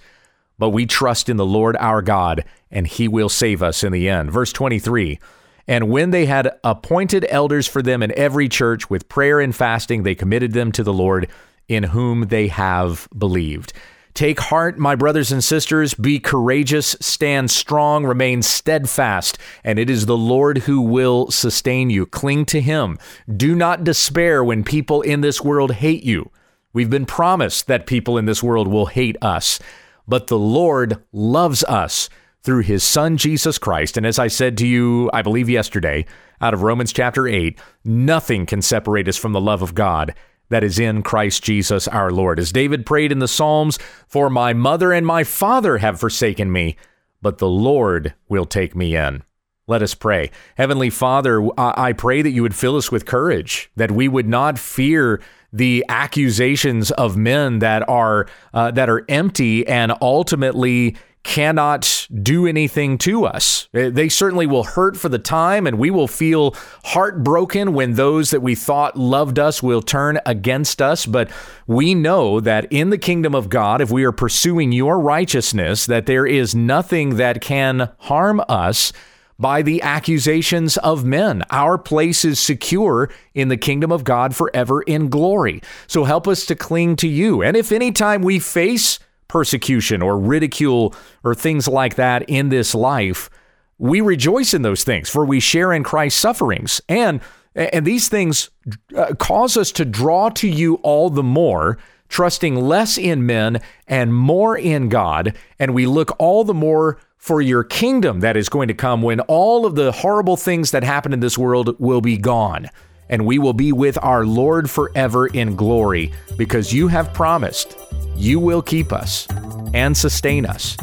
but 0.58 0.72
we 0.72 0.86
trust 0.86 1.30
in 1.30 1.38
the 1.38 1.46
Lord 1.46 1.78
our 1.78 2.02
God, 2.02 2.44
and 2.72 2.88
he 2.88 3.08
will 3.08 3.30
save 3.30 3.62
us 3.62 3.84
in 3.84 3.92
the 3.92 4.10
end. 4.10 4.32
Verse 4.32 4.52
23 4.52 5.20
And 5.68 5.89
when 5.89 6.10
they 6.10 6.26
had 6.26 6.52
appointed 6.63 7.26
elders 7.30 7.68
for 7.68 7.82
them 7.82 8.02
in 8.02 8.18
every 8.18 8.50
church 8.50 8.89
with 8.89 9.08
prayer 9.08 9.39
and 9.39 9.56
fasting, 9.56 10.04
they 10.04 10.15
committed 10.15 10.54
them 10.54 10.72
to 10.74 10.84
the 10.84 10.94
Lord 10.94 11.30
in 11.68 11.84
whom 11.84 12.28
they 12.28 12.48
have 12.48 13.08
believed. 13.18 13.72
Take 14.13 14.39
heart, 14.39 14.78
my 14.78 14.95
brothers 14.95 15.32
and 15.32 15.43
sisters. 15.43 15.93
Be 15.93 16.19
courageous, 16.19 16.95
stand 17.00 17.52
strong, 17.52 18.06
remain 18.06 18.41
steadfast, 18.41 19.38
and 19.63 19.80
it 19.80 19.89
is 19.89 20.06
the 20.06 20.17
Lord 20.17 20.60
who 20.60 20.82
will 20.82 21.32
sustain 21.32 21.89
you. 21.89 22.06
Cling 22.06 22.45
to 22.45 22.62
Him. 22.62 22.98
Do 23.34 23.56
not 23.56 23.84
despair 23.84 24.43
when 24.43 24.63
people 24.63 25.02
in 25.02 25.22
this 25.22 25.41
world 25.41 25.74
hate 25.74 26.04
you. 26.04 26.32
We've 26.74 26.89
been 26.89 27.06
promised 27.06 27.67
that 27.67 27.88
people 27.88 28.17
in 28.17 28.26
this 28.26 28.43
world 28.43 28.67
will 28.67 28.88
hate 28.88 29.17
us, 29.22 29.60
but 30.08 30.28
the 30.28 30.39
Lord 30.39 31.04
loves 31.12 31.63
us 31.63 32.10
through 32.43 32.63
His 32.63 32.84
Son, 32.84 33.17
Jesus 33.17 33.58
Christ. 33.58 33.98
And 33.98 34.06
as 34.06 34.19
I 34.19 34.28
said 34.28 34.58
to 34.60 34.67
you, 34.67 35.10
I 35.13 35.22
believe 35.22 35.50
yesterday, 35.50 36.06
out 36.41 36.54
of 36.54 36.63
Romans 36.63 36.93
chapter 36.93 37.28
8, 37.28 37.60
nothing 37.84 38.45
can 38.45 38.62
separate 38.62 39.08
us 39.08 39.17
from 39.17 39.34
the 39.34 39.41
love 39.41 39.62
of 39.62 39.76
God 39.76 40.13
that 40.50 40.64
is 40.64 40.80
in 40.80 41.04
Christ 41.04 41.44
Jesus 41.44 41.88
our 41.88 42.12
Lord. 42.12 42.40
As 42.40 42.52
David 42.52 42.86
prayed 42.86 43.12
in 43.12 43.20
the 43.20 43.28
Psalms, 43.28 43.80
For 44.08 44.30
my 44.30 44.54
mother 44.54 44.92
and 44.92 45.06
my 45.06 45.24
father 45.24 45.78
have 45.78 46.00
forsaken 46.00 46.52
me, 46.52 46.76
but 47.22 47.38
the 47.38 47.50
Lord 47.50 48.14
will 48.28 48.46
take 48.46 48.76
me 48.76 48.96
in. 48.96 49.24
Let 49.68 49.84
us 49.84 49.94
pray. 49.94 50.32
Heavenly 50.58 50.90
Father, 50.90 51.48
I 51.58 51.94
pray 51.94 52.24
that 52.24 52.32
you 52.32 52.42
would 52.42 52.56
fill 52.56 52.76
us 52.76 52.92
with 52.92 53.06
courage, 53.06 53.70
that 53.76 53.92
we 53.92 54.08
would 54.08 54.28
not 54.28 54.58
fear 54.58 55.22
the 55.54 55.86
accusations 55.90 56.90
of 56.92 57.18
men 57.18 57.60
that 57.60 57.88
are 57.88 58.28
uh, 58.54 58.72
that 58.72 58.90
are 58.90 59.06
empty 59.10 59.68
and 59.68 59.94
ultimately 60.02 60.96
cannot 61.23 62.08
do 62.23 62.47
anything 62.47 62.97
to 62.97 63.25
us. 63.25 63.67
They 63.71 64.10
certainly 64.10 64.47
will 64.47 64.63
hurt 64.63 64.97
for 64.97 65.10
the 65.10 65.19
time, 65.19 65.67
and 65.67 65.77
we 65.77 65.91
will 65.91 66.08
feel 66.08 66.55
heartbroken 66.86 67.73
when 67.73 67.93
those 67.93 68.32
that 68.32 68.41
we 68.41 68.55
thought 68.55 68.97
loved 68.97 69.38
us 69.38 69.62
will 69.62 69.82
turn 69.82 70.19
against 70.25 70.82
us. 70.82 71.05
But 71.05 71.29
we 71.67 71.93
know 71.93 72.39
that 72.39 72.71
in 72.71 72.89
the 72.89 72.97
kingdom 72.97 73.36
of 73.36 73.49
God, 73.49 73.82
if 73.82 73.91
we 73.91 74.03
are 74.05 74.12
pursuing 74.12 74.71
your 74.71 74.99
righteousness, 74.99 75.86
that 75.86 76.05
there 76.05 76.25
is 76.25 76.55
nothing 76.55 77.17
that 77.17 77.41
can 77.41 77.89
harm 77.99 78.41
us 78.49 78.93
by 79.38 79.62
the 79.62 79.82
accusations 79.82 80.77
of 80.77 81.05
men. 81.05 81.43
Our 81.49 81.77
place 81.77 82.25
is 82.25 82.39
secure 82.39 83.10
in 83.34 83.47
the 83.47 83.55
kingdom 83.55 83.91
of 83.91 84.03
God 84.03 84.36
forever 84.36 84.82
in 84.82 85.10
glory. 85.10 85.62
So 85.88 86.03
help 86.03 86.27
us 86.27 86.45
to 86.47 86.55
cling 86.55 86.97
to 86.97 87.08
you. 87.08 87.41
And 87.41 87.55
if 87.55 87.71
any 87.71 87.91
time 87.91 88.21
we 88.21 88.39
face 88.39 88.99
persecution 89.30 90.02
or 90.02 90.20
ridicule 90.20 90.94
or 91.24 91.34
things 91.34 91.70
like 91.70 91.96
that 91.96 92.24
in 92.24 92.50
this 92.50 92.76
life, 92.76 93.30
we 93.78 94.02
rejoice 94.02 94.54
in 94.54 94.62
those 94.62 94.84
things, 94.84 95.10
for 95.10 95.24
we 95.24 95.39
share 95.39 95.72
in 95.72 95.84
Christ's 95.84 96.20
sufferings. 96.20 96.82
And 96.89 97.22
and 97.56 97.86
these 97.86 98.10
things 98.10 98.50
uh, 98.96 99.15
cause 99.15 99.58
us 99.58 99.72
to 99.74 99.86
draw 99.86 100.30
to 100.30 100.48
you 100.48 100.76
all 100.76 101.10
the 101.10 101.24
more, 101.24 101.78
trusting 102.08 102.56
less 102.56 102.98
in 102.98 103.26
men 103.26 103.62
and 103.88 104.13
more 104.13 104.58
in 104.58 104.88
God, 104.89 105.36
and 105.58 105.74
we 105.74 105.86
look 105.86 106.15
all 106.20 106.44
the 106.44 106.54
more 106.54 107.00
for 107.18 107.42
your 107.42 107.63
kingdom 107.63 108.22
that 108.22 108.38
is 108.38 108.50
going 108.50 108.68
to 108.68 108.74
come 108.74 109.02
when 109.02 109.20
all 109.22 109.65
of 109.65 109.76
the 109.76 109.92
horrible 109.92 110.38
things 110.38 110.72
that 110.72 110.84
happen 110.84 111.12
in 111.12 111.20
this 111.20 111.38
world 111.38 111.76
will 111.80 112.02
be 112.02 112.18
gone 112.18 112.70
and 113.10 113.26
we 113.26 113.39
will 113.39 113.54
be 113.54 113.72
with 113.72 113.98
our 114.02 114.26
Lord 114.26 114.70
forever 114.70 115.28
in 115.28 115.56
glory 115.56 116.13
because 116.38 116.72
you 116.72 116.88
have 116.88 117.13
promised 117.13 117.76
you 118.19 118.39
will 118.39 118.62
keep 118.62 118.91
us 118.91 119.25
and 119.73 119.95
sustain 119.95 120.45
us 120.45 120.75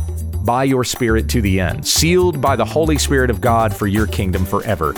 by 0.45 0.65
your 0.65 0.85
Spirit 0.85 1.29
to 1.29 1.43
the 1.43 1.61
end, 1.61 1.87
sealed 1.87 2.41
by 2.41 2.57
the 2.57 2.65
Holy 2.65 2.97
Spirit 2.97 3.31
of 3.31 3.41
God 3.41 3.75
for 3.75 3.87
your 3.87 4.07
kingdom 4.07 4.47
forever. 4.47 4.95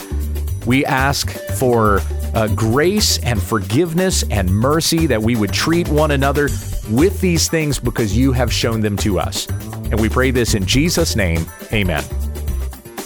We 0.67 0.85
ask 0.85 1.31
for 1.57 2.01
uh, 2.35 2.49
grace 2.55 3.19
and 3.25 3.43
forgiveness 3.43 4.23
and 4.31 4.49
mercy 4.51 5.07
that 5.07 5.21
we 5.21 5.35
would 5.35 5.53
treat 5.53 5.89
one 5.89 6.13
another 6.13 6.49
with 6.91 7.21
these 7.21 7.49
things 7.49 7.81
because 7.81 8.17
you 8.17 8.33
have 8.33 8.53
shown 8.53 8.81
them 8.83 8.97
to 8.99 9.19
us. 9.19 9.49
And 9.91 9.99
we 9.99 10.09
pray 10.09 10.31
this 10.31 10.55
in 10.55 10.65
Jesus' 10.65 11.17
name. 11.17 11.45
Amen. 11.73 12.03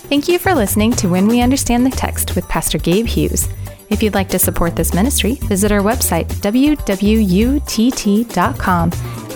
Thank 0.09 0.29
you 0.29 0.39
for 0.39 0.55
listening 0.55 0.93
to 0.95 1.09
When 1.09 1.27
We 1.27 1.41
Understand 1.41 1.87
the 1.87 1.91
Text 1.91 2.35
with 2.35 2.47
Pastor 2.49 2.77
Gabe 2.77 3.07
Hughes. 3.07 3.49
If 3.89 4.03
you'd 4.03 4.15
like 4.15 4.31
to 4.31 4.39
support 4.39 4.75
this 4.75 4.95
ministry, 4.95 5.35
visit 5.35 5.71
our 5.71 5.81
website, 5.81 6.27
wwutt.com, 6.41 7.51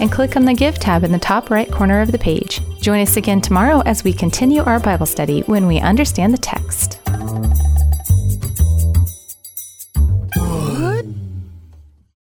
and 0.01 0.13
click 0.13 0.37
on 0.37 0.45
the 0.45 0.55
Give 0.55 0.79
tab 0.79 1.05
in 1.05 1.13
the 1.13 1.19
top 1.19 1.51
right 1.51 1.71
corner 1.71 2.01
of 2.01 2.13
the 2.13 2.19
page. 2.19 2.61
Join 2.81 3.01
us 3.01 3.17
again 3.17 3.41
tomorrow 3.41 3.81
as 3.87 4.05
we 4.05 4.13
continue 4.13 4.63
our 4.63 4.81
Bible 4.81 5.07
study 5.07 5.41
when 5.43 5.67
we 5.67 5.79
understand 5.81 6.33
the 6.33 6.39
text. 6.39 6.96